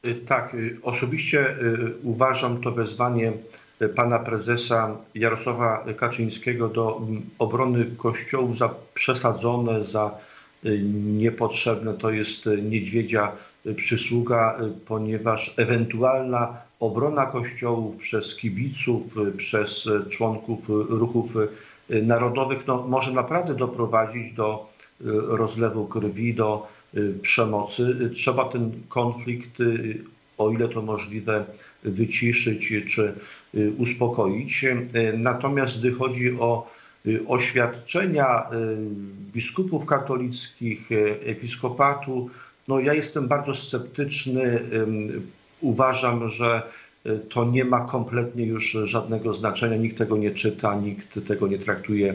[0.04, 3.32] Y, tak, y, osobiście y, uważam to wezwanie
[3.94, 7.00] pana prezesa Jarosława Kaczyńskiego do
[7.38, 10.10] obrony kościołów za przesadzone, za
[11.04, 11.94] niepotrzebne.
[11.94, 13.32] To jest niedźwiedzia
[13.76, 19.02] przysługa, ponieważ ewentualna obrona kościołów przez kibiców,
[19.36, 21.34] przez członków ruchów
[22.02, 24.72] narodowych no, może naprawdę doprowadzić do
[25.28, 26.68] rozlewu krwi, do
[27.22, 28.10] przemocy.
[28.14, 29.58] Trzeba ten konflikt,
[30.38, 31.44] o ile to możliwe,
[31.82, 33.14] wyciszyć czy
[33.78, 34.64] uspokoić.
[35.18, 36.70] Natomiast gdy chodzi o
[37.28, 38.50] oświadczenia
[39.34, 40.88] biskupów katolickich,
[41.24, 42.30] episkopatu,
[42.68, 44.60] no ja jestem bardzo sceptyczny.
[45.60, 46.62] Uważam, że
[47.28, 49.76] to nie ma kompletnie już żadnego znaczenia.
[49.76, 52.14] Nikt tego nie czyta, nikt tego nie traktuje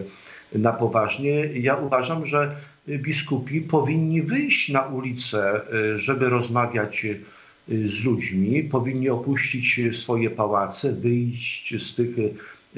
[0.55, 1.45] na poważnie.
[1.45, 2.55] Ja uważam, że
[2.87, 5.61] biskupi powinni wyjść na ulicę,
[5.95, 7.05] żeby rozmawiać
[7.67, 12.15] z ludźmi, powinni opuścić swoje pałace, wyjść z tych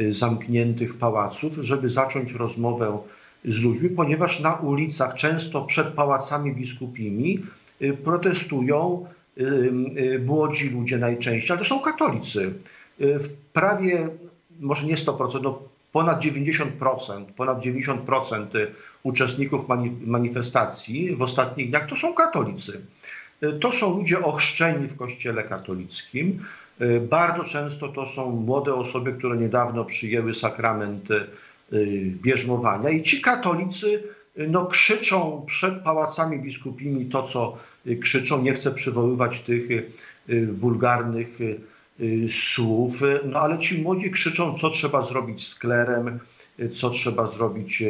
[0.09, 2.97] zamkniętych pałaców, żeby zacząć rozmowę
[3.45, 7.43] z ludźmi, ponieważ na ulicach, często przed pałacami biskupimi,
[8.03, 9.07] protestują
[10.25, 12.53] młodzi ludzie najczęściej, ale to są katolicy.
[12.99, 14.09] W prawie,
[14.59, 15.59] może nie 100%, no
[15.91, 18.45] ponad 90%, ponad 90%
[19.03, 19.61] uczestników
[20.05, 22.81] manifestacji w ostatnich dniach to są katolicy.
[23.61, 26.39] To są ludzie ochrzczeni w kościele katolickim.
[27.09, 31.07] Bardzo często to są młode osoby, które niedawno przyjęły sakrament
[32.21, 34.03] bierzmowania i ci katolicy
[34.37, 37.57] no, krzyczą przed pałacami biskupimi to, co
[38.01, 38.41] krzyczą.
[38.41, 39.67] Nie chcę przywoływać tych
[40.51, 41.39] wulgarnych
[42.29, 46.19] słów, no ale ci młodzi krzyczą, co trzeba zrobić z klerem,
[46.73, 47.83] co trzeba zrobić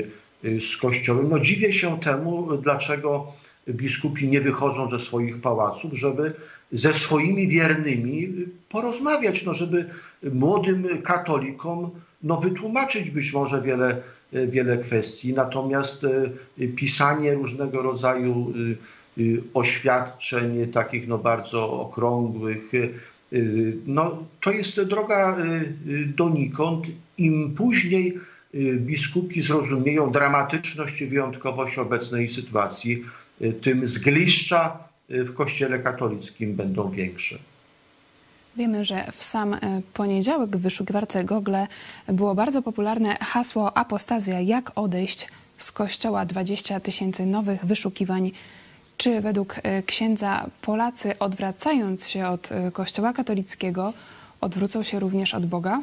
[0.60, 1.30] z kościołem.
[1.30, 3.34] No dziwię się temu, dlaczego
[3.70, 6.34] biskupi nie wychodzą ze swoich pałaców, żeby
[6.72, 8.34] ze swoimi wiernymi
[8.70, 9.90] porozmawiać, no żeby
[10.24, 11.92] młodym katolikom
[12.24, 14.02] no wytłumaczyć być może wiele,
[14.34, 15.34] wiele kwestii.
[15.34, 16.06] Natomiast
[16.76, 18.54] pisanie różnego rodzaju
[19.54, 22.72] oświadczeń takich no bardzo okrągłych,
[23.86, 25.38] no, to jest droga
[26.16, 26.86] donikąd.
[27.18, 28.20] Im później
[28.76, 33.04] biskupi zrozumieją dramatyczność i wyjątkowość obecnej sytuacji,
[33.62, 34.78] tym zgliszcza
[35.10, 37.38] w Kościele katolickim będą większe.
[38.58, 39.58] Wiemy, że w sam
[39.94, 41.56] poniedziałek w wyszukiwarce Google
[42.08, 48.32] było bardzo popularne hasło apostazja, jak odejść z kościoła 20 tysięcy nowych wyszukiwań
[48.98, 53.94] czy według e, księdza Polacy, odwracając się od e, Kościoła katolickiego,
[54.42, 55.82] odwrócą się również od Boga?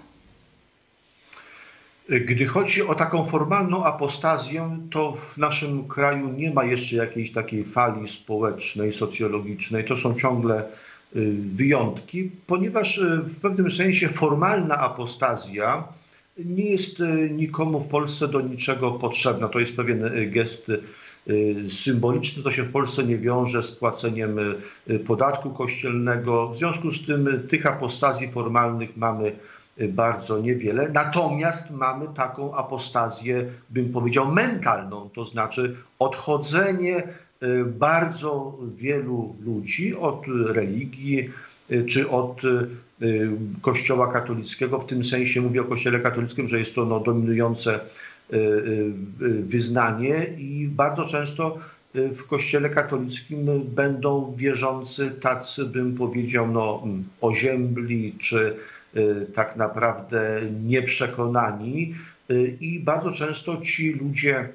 [2.09, 7.65] Gdy chodzi o taką formalną apostazję, to w naszym kraju nie ma jeszcze jakiejś takiej
[7.65, 9.85] fali społecznej, socjologicznej.
[9.85, 10.67] To są ciągle e,
[11.55, 15.85] wyjątki, ponieważ w pewnym sensie formalna apostazja
[16.39, 19.49] nie jest nikomu w Polsce do niczego potrzebna.
[19.49, 20.71] To jest pewien gest
[21.29, 22.43] Y, symboliczny.
[22.43, 24.39] To się w Polsce nie wiąże z płaceniem
[24.91, 26.49] y, podatku kościelnego.
[26.49, 29.33] W związku z tym tych apostazji formalnych mamy
[29.81, 30.89] y, bardzo niewiele.
[30.89, 37.03] Natomiast mamy taką apostazję, bym powiedział, mentalną, to znaczy odchodzenie
[37.67, 41.31] bardzo wielu ludzi od religii
[41.89, 42.41] czy od
[43.61, 44.79] Kościoła katolickiego.
[44.79, 47.81] W tym sensie mówię o Kościele katolickim, że jest to no, dominujące
[48.33, 48.37] Y,
[49.23, 51.59] y, wyznanie i bardzo często
[51.97, 56.87] y, w kościele katolickim będą wierzący tacy, bym powiedział, no,
[57.21, 58.57] oziębli czy
[59.35, 61.95] tak naprawdę nieprzekonani
[62.61, 64.49] i bardzo często ci ludzie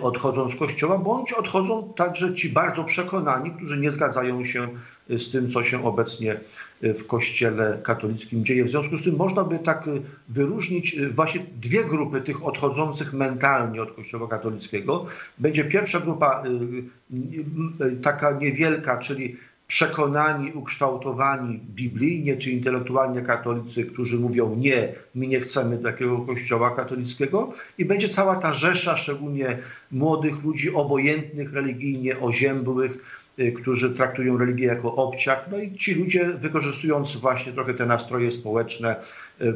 [0.00, 4.68] odchodzą z kościoła, bądź odchodzą także ci bardzo przekonani, którzy nie zgadzają się
[5.08, 6.40] z tym, co się obecnie
[6.82, 8.64] w Kościele katolickim dzieje.
[8.64, 9.84] W związku z tym można by tak
[10.28, 15.06] wyróżnić właśnie dwie grupy tych odchodzących mentalnie od Kościoła katolickiego.
[15.38, 24.18] Będzie pierwsza grupa y, y, taka niewielka, czyli przekonani, ukształtowani biblijnie czy intelektualnie katolicy, którzy
[24.18, 29.58] mówią nie, my nie chcemy takiego kościoła katolickiego i będzie cała ta rzesza, szczególnie
[29.92, 35.48] młodych ludzi obojętnych religijnie, oziębłych, y, którzy traktują religię jako obciach.
[35.50, 38.96] No i ci ludzie wykorzystując właśnie trochę te nastroje społeczne
[39.40, 39.54] y, y,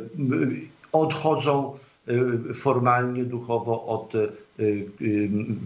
[0.92, 1.78] odchodzą
[2.54, 4.12] formalnie, duchowo od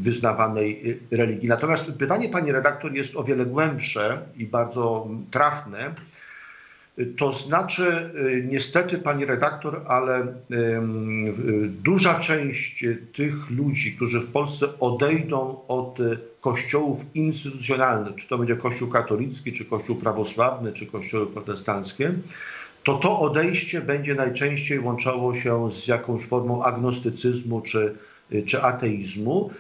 [0.03, 1.49] wyznawanej religii.
[1.49, 5.95] Natomiast pytanie pani redaktor jest o wiele głębsze i bardzo trafne.
[7.17, 8.11] To znaczy,
[8.49, 10.27] niestety, pani redaktor, ale
[11.83, 12.85] duża część
[13.17, 15.99] tych ludzi, którzy w Polsce odejdą od
[16.41, 22.13] kościołów instytucjonalnych, czy to będzie Kościół katolicki, czy Kościół prawosławny, czy kościoły protestanckie,
[22.85, 27.95] to to odejście będzie najczęściej łączało się z jakąś formą agnostycyzmu czy,
[28.47, 29.51] czy ateizmu.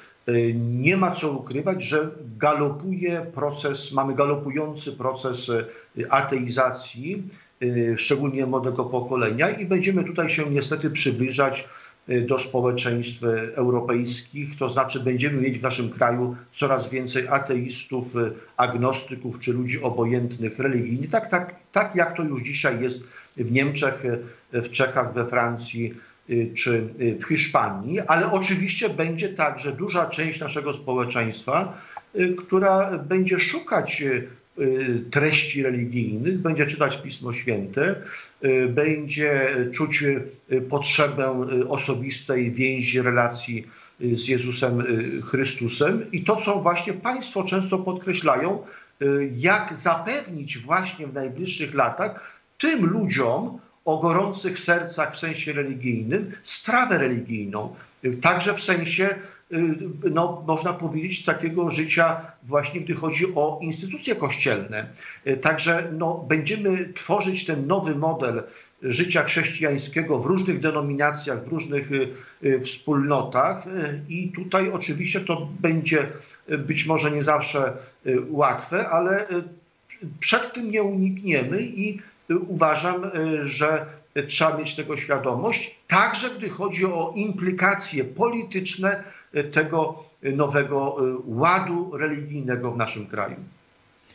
[0.55, 5.51] Nie ma co ukrywać, że galopuje proces, mamy galopujący proces
[6.11, 7.22] ateizacji,
[7.97, 11.68] szczególnie młodego pokolenia i będziemy tutaj się niestety przybliżać
[12.27, 13.23] do społeczeństw
[13.55, 18.15] europejskich, to znaczy będziemy mieć w naszym kraju coraz więcej ateistów,
[18.57, 23.05] agnostyków czy ludzi obojętnych religijnie, tak, tak, tak jak to już dzisiaj jest
[23.37, 24.03] w Niemczech,
[24.53, 25.95] w Czechach, we Francji
[26.57, 26.89] czy
[27.21, 31.79] w Hiszpanii, ale oczywiście będzie także duża część naszego społeczeństwa,
[32.37, 34.29] która będzie szukać Y,
[35.11, 37.95] treści religijnych, będzie czytać Pismo Święte,
[38.45, 43.67] y, będzie czuć y, potrzebę osobistej więzi, relacji
[44.01, 44.85] z Jezusem
[45.23, 46.11] Chrystusem.
[46.13, 48.59] I to, co właśnie Państwo często podkreślają,
[49.33, 56.99] jak zapewnić właśnie w najbliższych latach tym ludziom o gorących sercach w sensie religijnym strawę
[56.99, 57.75] religijną,
[58.21, 59.09] także w sensie
[59.44, 59.44] Y,
[60.11, 64.87] no, można powiedzieć, takiego życia właśnie, gdy chodzi o instytucje kościelne.
[65.27, 68.43] Y, także no, będziemy tworzyć ten nowy model
[68.83, 73.65] życia chrześcijańskiego w różnych denominacjach, w różnych y, wspólnotach
[74.09, 76.07] i tutaj oczywiście to będzie
[76.59, 77.73] być może nie zawsze
[78.29, 79.27] łatwe, ale
[80.21, 81.99] przed tym nie unikniemy i
[82.49, 83.11] uważam,
[83.43, 83.87] że
[84.23, 89.05] trzeba mieć tego świadomość, także gdy chodzi o implikacje polityczne
[89.53, 93.37] tego nowego y, ładu religijnego w naszym kraju.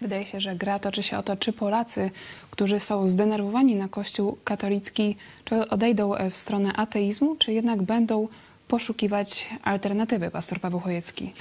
[0.01, 2.11] Wydaje się, że gra toczy się o to, czy Polacy,
[2.51, 8.27] którzy są zdenerwowani na Kościół katolicki, czy odejdą w stronę ateizmu, czy jednak będą
[8.67, 11.33] poszukiwać alternatywy, pastor Paweł Chojecki.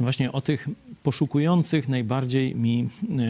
[0.00, 0.68] Właśnie o tych
[1.02, 2.88] poszukujących najbardziej mi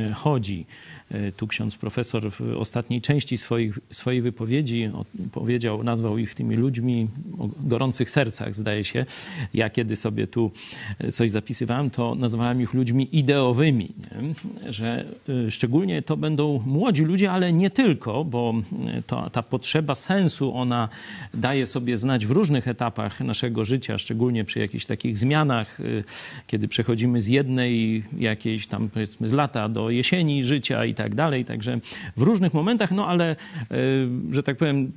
[0.08, 0.66] e, chodzi.
[1.12, 4.90] E, tu ksiądz profesor w ostatniej części swoich, swojej wypowiedzi
[5.32, 7.08] powiedział, nazwał ich tymi ludźmi
[7.38, 9.06] o gorących sercach, zdaje się.
[9.54, 10.50] Ja kiedy sobie tu
[10.98, 14.72] e, coś zapisywałem, to nazwałem ich ludźmi ideowymi, nie?
[14.72, 15.04] że
[15.50, 18.54] szczególnie to będą młodzi ludzie, ale nie tylko, bo
[19.06, 20.88] to, ta potrzeba sensu, ona
[21.34, 25.78] daje sobie znać w różnych etapach naszego życia, szczególnie przy jakichś takich zmianach,
[26.46, 31.44] kiedy przechodzimy z jednej jakiejś tam powiedzmy z lata do jesieni życia i tak dalej,
[31.44, 31.78] także
[32.16, 33.36] w różnych momentach, no ale, e,
[34.30, 34.92] że tak powiem,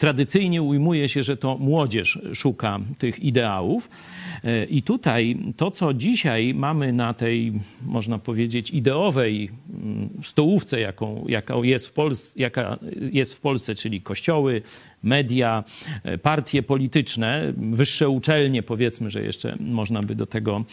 [0.00, 3.90] tradycyjnie ujmuje się, że to młodzież szuka tych ideałów.
[4.44, 7.52] E, I tutaj to, co dzisiaj mamy na tej,
[7.86, 12.78] można powiedzieć, ideowej mm, stołówce, jaką, jaka, jest w Polsce, jaka
[13.12, 14.62] jest w Polsce, czyli kościoły,
[15.02, 15.64] media,
[16.04, 20.64] e, partie polityczne, wyższe uczelnie, powiedzmy, że jeszcze można by do tego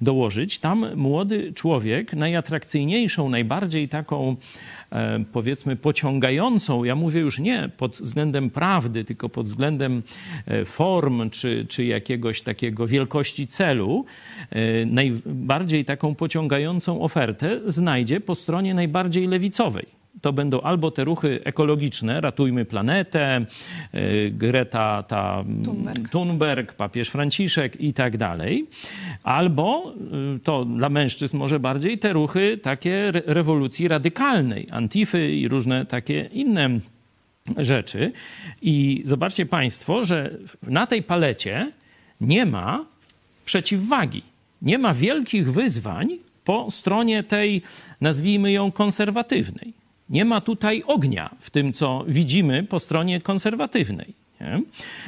[0.00, 0.58] dołożyć.
[0.58, 4.36] Tam młody człowiek najatrakcyjniejszą, najbardziej taką
[4.94, 10.02] E, powiedzmy pociągającą, ja mówię już nie pod względem prawdy, tylko pod względem
[10.46, 14.04] e, form czy, czy jakiegoś takiego wielkości celu,
[14.86, 22.20] najbardziej taką pociągającą ofertę znajdzie po stronie najbardziej lewicowej to będą albo te ruchy ekologiczne,
[22.20, 23.46] ratujmy planetę,
[23.94, 28.66] y, Greta ta Thunberg, Thunberg papież Franciszek i tak dalej,
[29.22, 29.94] albo
[30.36, 36.28] y, to dla mężczyzn może bardziej te ruchy takie rewolucji radykalnej, antify i różne takie
[36.32, 36.78] inne
[37.56, 38.12] rzeczy.
[38.62, 40.30] I zobaczcie Państwo, że
[40.62, 41.72] na tej palecie
[42.20, 42.84] nie ma
[43.44, 44.22] przeciwwagi.
[44.62, 47.62] Nie ma wielkich wyzwań po stronie tej,
[48.00, 49.83] nazwijmy ją konserwatywnej.
[50.10, 54.24] Nie ma tutaj ognia w tym, co widzimy po stronie konserwatywnej.
[54.40, 54.62] Nie?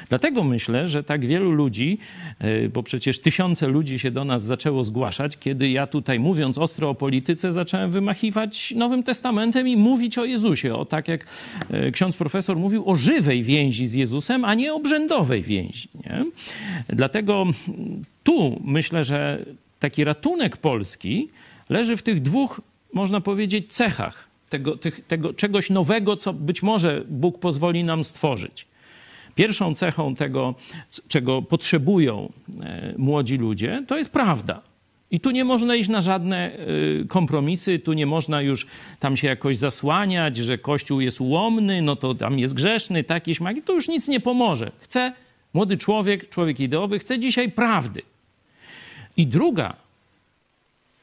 [0.08, 1.98] Dlatego myślę, że tak wielu ludzi,
[2.38, 6.90] e, bo przecież tysiące ludzi się do nas zaczęło zgłaszać, kiedy ja tutaj mówiąc ostro
[6.90, 10.74] o polityce, zacząłem wymachiwać Nowym Testamentem i mówić o Jezusie.
[10.74, 11.26] O tak jak
[11.70, 15.88] e, ksiądz profesor mówił, o żywej więzi z Jezusem, a nie obrzędowej więzi.
[15.94, 16.24] Nie?
[16.88, 17.46] Dlatego
[18.24, 19.44] tu myślę, że
[19.78, 21.28] taki ratunek Polski
[21.68, 22.60] leży w tych dwóch,
[22.92, 28.66] można powiedzieć, cechach tego, tych, tego czegoś nowego, co być może Bóg pozwoli nam stworzyć.
[29.34, 30.54] Pierwszą cechą tego,
[31.08, 34.62] czego potrzebują e, młodzi ludzie, to jest prawda.
[35.10, 36.58] I tu nie można iść na żadne
[37.02, 38.66] y, kompromisy, tu nie można już
[39.00, 43.62] tam się jakoś zasłaniać, że Kościół jest ułomny, no to tam jest grzeszny, taki śmaki.
[43.62, 44.72] To już nic nie pomoże.
[44.78, 45.12] Chce
[45.54, 48.02] młody człowiek, człowiek ideowy, chce dzisiaj prawdy.
[49.16, 49.76] I druga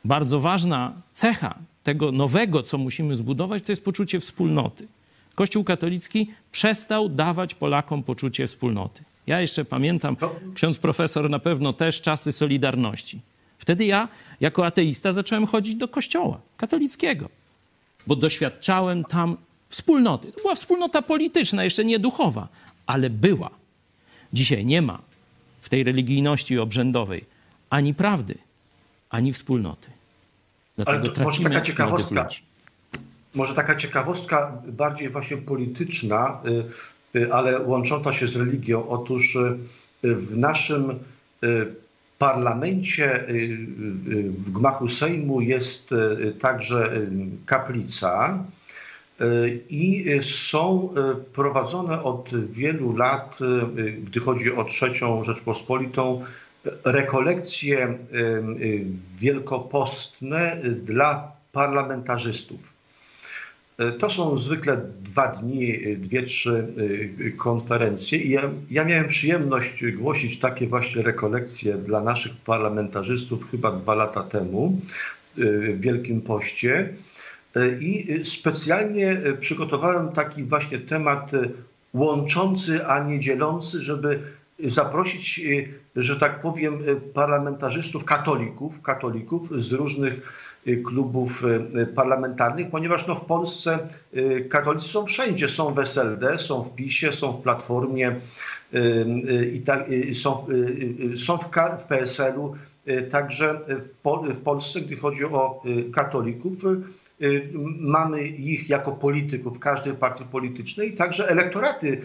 [0.05, 4.87] bardzo ważna cecha tego nowego, co musimy zbudować, to jest poczucie wspólnoty.
[5.35, 9.03] Kościół katolicki przestał dawać Polakom poczucie wspólnoty.
[9.27, 10.17] Ja jeszcze pamiętam,
[10.55, 13.19] ksiądz profesor na pewno też czasy Solidarności.
[13.59, 14.07] Wtedy ja,
[14.41, 17.29] jako ateista, zacząłem chodzić do kościoła katolickiego,
[18.07, 19.37] bo doświadczałem tam
[19.69, 20.31] wspólnoty.
[20.31, 22.47] To była wspólnota polityczna, jeszcze nie duchowa,
[22.85, 23.49] ale była.
[24.33, 24.99] Dzisiaj nie ma
[25.61, 27.25] w tej religijności obrzędowej
[27.69, 28.37] ani prawdy,
[29.09, 29.87] ani wspólnoty.
[30.75, 32.27] Dlatego ale to może taka ciekawostka.
[33.35, 36.41] Może taka ciekawostka bardziej właśnie polityczna,
[37.15, 38.89] y, y, ale łącząca się z religią.
[38.89, 40.99] Otóż y, w naszym
[42.19, 43.25] parlamencie
[44.23, 45.93] w gmachu Sejmu jest
[46.39, 47.01] także
[47.45, 48.43] kaplica
[49.69, 50.93] i są
[51.33, 53.39] prowadzone od wielu lat,
[54.03, 56.23] gdy chodzi o trzecią Rzeczpospolitą,
[56.85, 57.97] rekolekcje
[59.19, 62.73] wielkopostne dla parlamentarzystów.
[63.99, 66.67] To są zwykle dwa dni, dwie, trzy
[67.37, 73.95] konferencje i ja, ja, miałem przyjemność głosić takie właśnie rekolekcje dla naszych parlamentarzystów chyba dwa
[73.95, 74.79] lata temu
[75.37, 76.89] w Wielkim Poście.
[77.79, 81.31] I specjalnie przygotowałem taki właśnie temat
[81.93, 84.19] łączący, a nie dzielący, żeby
[84.59, 85.41] zaprosić,
[85.95, 86.79] że tak powiem,
[87.13, 90.13] parlamentarzystów, katolików, katolików z różnych
[90.85, 91.43] klubów
[91.75, 93.79] e, parlamentarnych, ponieważ no, w Polsce
[94.49, 95.47] katolicy są wszędzie.
[95.47, 98.15] Są w SLD, są w PiSie, są w Platformie,
[99.53, 100.45] i tak, są,
[101.15, 101.45] są w,
[101.79, 102.55] w PSL-u.
[103.09, 106.55] Także w, w Polsce, gdy chodzi o katolików,
[107.79, 112.01] mamy ich jako polityków każdej partii politycznej, także elektoraty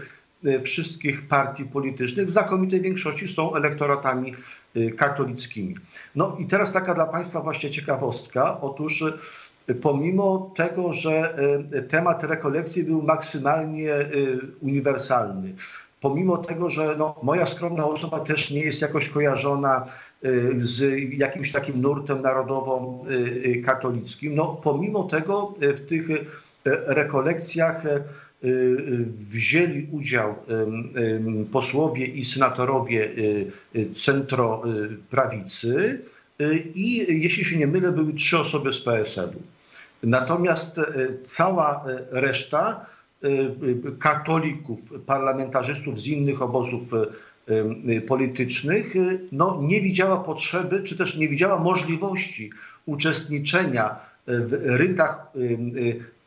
[0.65, 4.35] wszystkich partii politycznych w znakomitej większości są elektoratami
[4.79, 5.75] Y, katolickimi.
[6.15, 8.61] No i teraz taka dla Państwa właśnie ciekawostka.
[8.61, 9.05] Otóż
[9.69, 11.39] y, pomimo tego, że
[11.75, 13.95] y, temat rekolekcji był maksymalnie
[14.61, 15.55] uniwersalny,
[16.01, 19.85] pomimo tego, że no, moja skromna osoba też nie jest jakoś kojarzona
[20.61, 20.83] z
[21.13, 26.09] jakimś takim nurtem narodowo-katolickim, no pomimo tego w tych
[26.87, 28.03] rekolekcjach Y, y,
[29.31, 30.35] wzięli udział
[31.53, 33.09] posłowie i senatorowie
[33.77, 36.01] y, centroprawicy
[36.75, 39.43] i jeśli się nie mylę, były trzy osoby z PSL-u.
[40.03, 40.81] Natomiast
[41.23, 42.87] cała reszta
[43.99, 46.83] katolików, parlamentarzystów z innych obozów
[48.07, 48.95] politycznych
[49.33, 52.51] no, nie widziała potrzeby, czy też nie widziała możliwości
[52.87, 55.33] uczestniczenia w rytach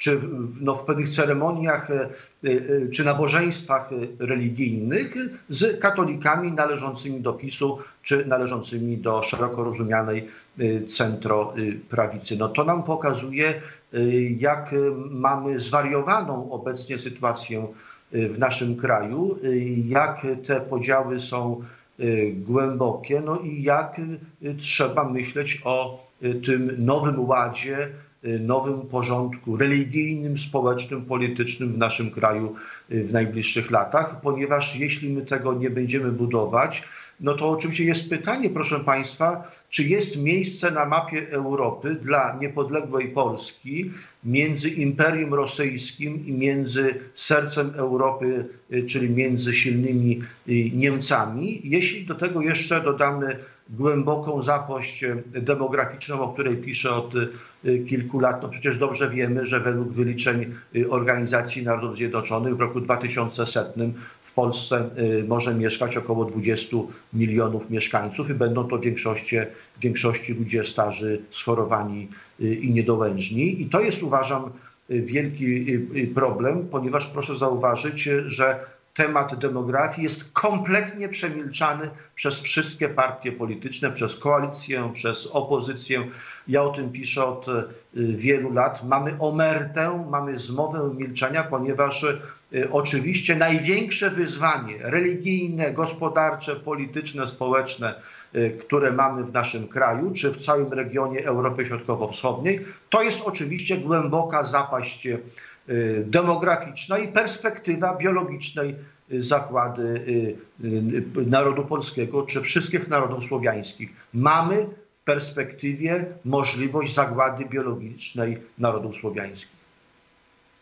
[0.01, 0.19] czy
[0.61, 2.09] no, w pewnych ceremoniach e,
[2.43, 3.89] e, czy nabożeństwach
[4.19, 5.15] religijnych
[5.49, 10.27] z katolikami należącymi do PiSu czy należącymi do szeroko rozumianej
[10.59, 12.37] e, centroprawicy.
[12.37, 13.61] No to nam pokazuje,
[14.37, 14.75] jak
[15.09, 17.67] mamy zwariowaną obecnie sytuację
[18.11, 19.37] w naszym kraju,
[19.87, 21.63] jak te podziały są
[22.33, 24.01] głębokie, no i jak
[24.57, 26.07] trzeba myśleć o
[26.45, 27.89] tym nowym ładzie,
[28.23, 32.55] nowym porządku religijnym, społecznym, politycznym w naszym kraju
[32.91, 36.83] y, w najbliższych latach, ponieważ jeśli my tego nie będziemy budować,
[37.19, 43.07] no to oczywiście jest pytanie, proszę Państwa, czy jest miejsce na mapie Europy dla niepodległej
[43.07, 43.91] Polski
[44.23, 50.21] między Imperium Rosyjskim i między sercem Europy, y, czyli między silnymi
[50.73, 53.37] Niemcami, jeśli do tego jeszcze dodamy
[53.71, 58.43] głęboką zapość demograficzną, o której piszę od y, kilku lat.
[58.43, 63.73] No przecież dobrze wiemy, że według wyliczeń y, Organizacji Narodów Zjednoczonych w roku 2100
[64.21, 64.89] w Polsce
[65.27, 66.77] może mieszkać około 20
[67.13, 69.37] milionów mieszkańców i będą to w większości,
[69.77, 72.07] w większości ludzie starzy, schorowani
[72.39, 73.61] i niedołężni.
[73.61, 74.49] I to jest uważam
[74.89, 75.65] wielki
[76.15, 78.59] problem, ponieważ proszę zauważyć, że
[78.93, 86.07] temat demografii jest kompletnie przemilczany przez wszystkie partie polityczne, przez koalicję, przez opozycję.
[86.47, 87.51] Ja o tym piszę od y,
[87.93, 88.83] wielu lat.
[88.83, 92.19] Mamy omertę, mamy zmowę milczenia, ponieważ y,
[92.71, 97.95] oczywiście największe wyzwanie religijne, gospodarcze, polityczne, społeczne,
[98.35, 103.77] y, które mamy w naszym kraju, czy w całym regionie Europy Środkowo-Wschodniej, to jest oczywiście
[103.77, 105.07] głęboka zapaść
[106.05, 108.75] demograficzna i perspektywa biologicznej
[109.19, 110.67] zakłady y,
[111.17, 113.89] y, narodu polskiego czy wszystkich narodów słowiańskich.
[114.13, 114.67] Mamy
[115.05, 119.61] perspektywie możliwość zagłady biologicznej narodów słowiańskich.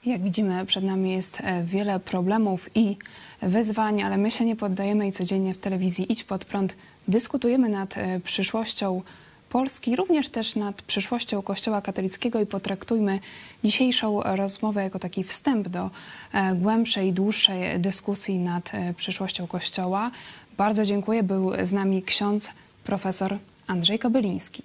[0.05, 2.97] Jak widzimy, przed nami jest e, wiele problemów i
[3.41, 6.76] wyzwań, ale my się nie poddajemy i codziennie w telewizji Idź Pod Prąd
[7.07, 9.01] dyskutujemy nad e, przyszłością
[9.50, 13.20] Polski, również też nad przyszłością Kościoła katolickiego i potraktujmy
[13.64, 15.89] dzisiejszą rozmowę jako taki wstęp do
[16.34, 20.12] e, głębszej, dłuższej dyskusji nad przyszłością Kościoła.
[20.58, 21.24] Bardzo dziękuję.
[21.24, 22.50] Był z nami ksiądz
[22.84, 23.38] profesor
[23.68, 24.64] Andrzej Kobyliński.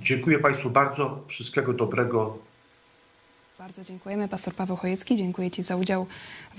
[0.00, 1.20] Dziękuję Państwu bardzo.
[1.26, 2.38] Wszystkiego dobrego.
[3.58, 4.28] Bardzo dziękujemy.
[4.28, 6.06] Pastor Paweł Chojecki, dziękuję Ci za udział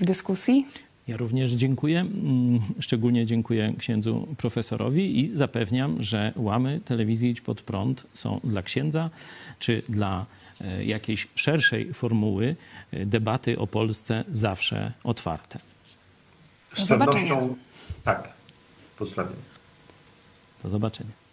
[0.00, 0.66] w dyskusji.
[1.08, 2.00] Ja również dziękuję.
[2.00, 8.62] Mm, Szczególnie dziękuję księdzu profesorowi i zapewniam, że łamy telewizji Idź Pod Prąd są dla
[8.62, 9.10] księdza
[9.58, 10.26] czy dla
[10.60, 12.56] e, jakiejś szerszej formuły
[12.92, 15.58] e, debaty o Polsce zawsze otwarte.
[16.74, 17.28] Z Do zobaczenia.
[17.28, 17.56] pewnością
[18.02, 18.28] tak.
[18.98, 19.34] Pozdrawiam.
[20.62, 21.25] Do zobaczenia.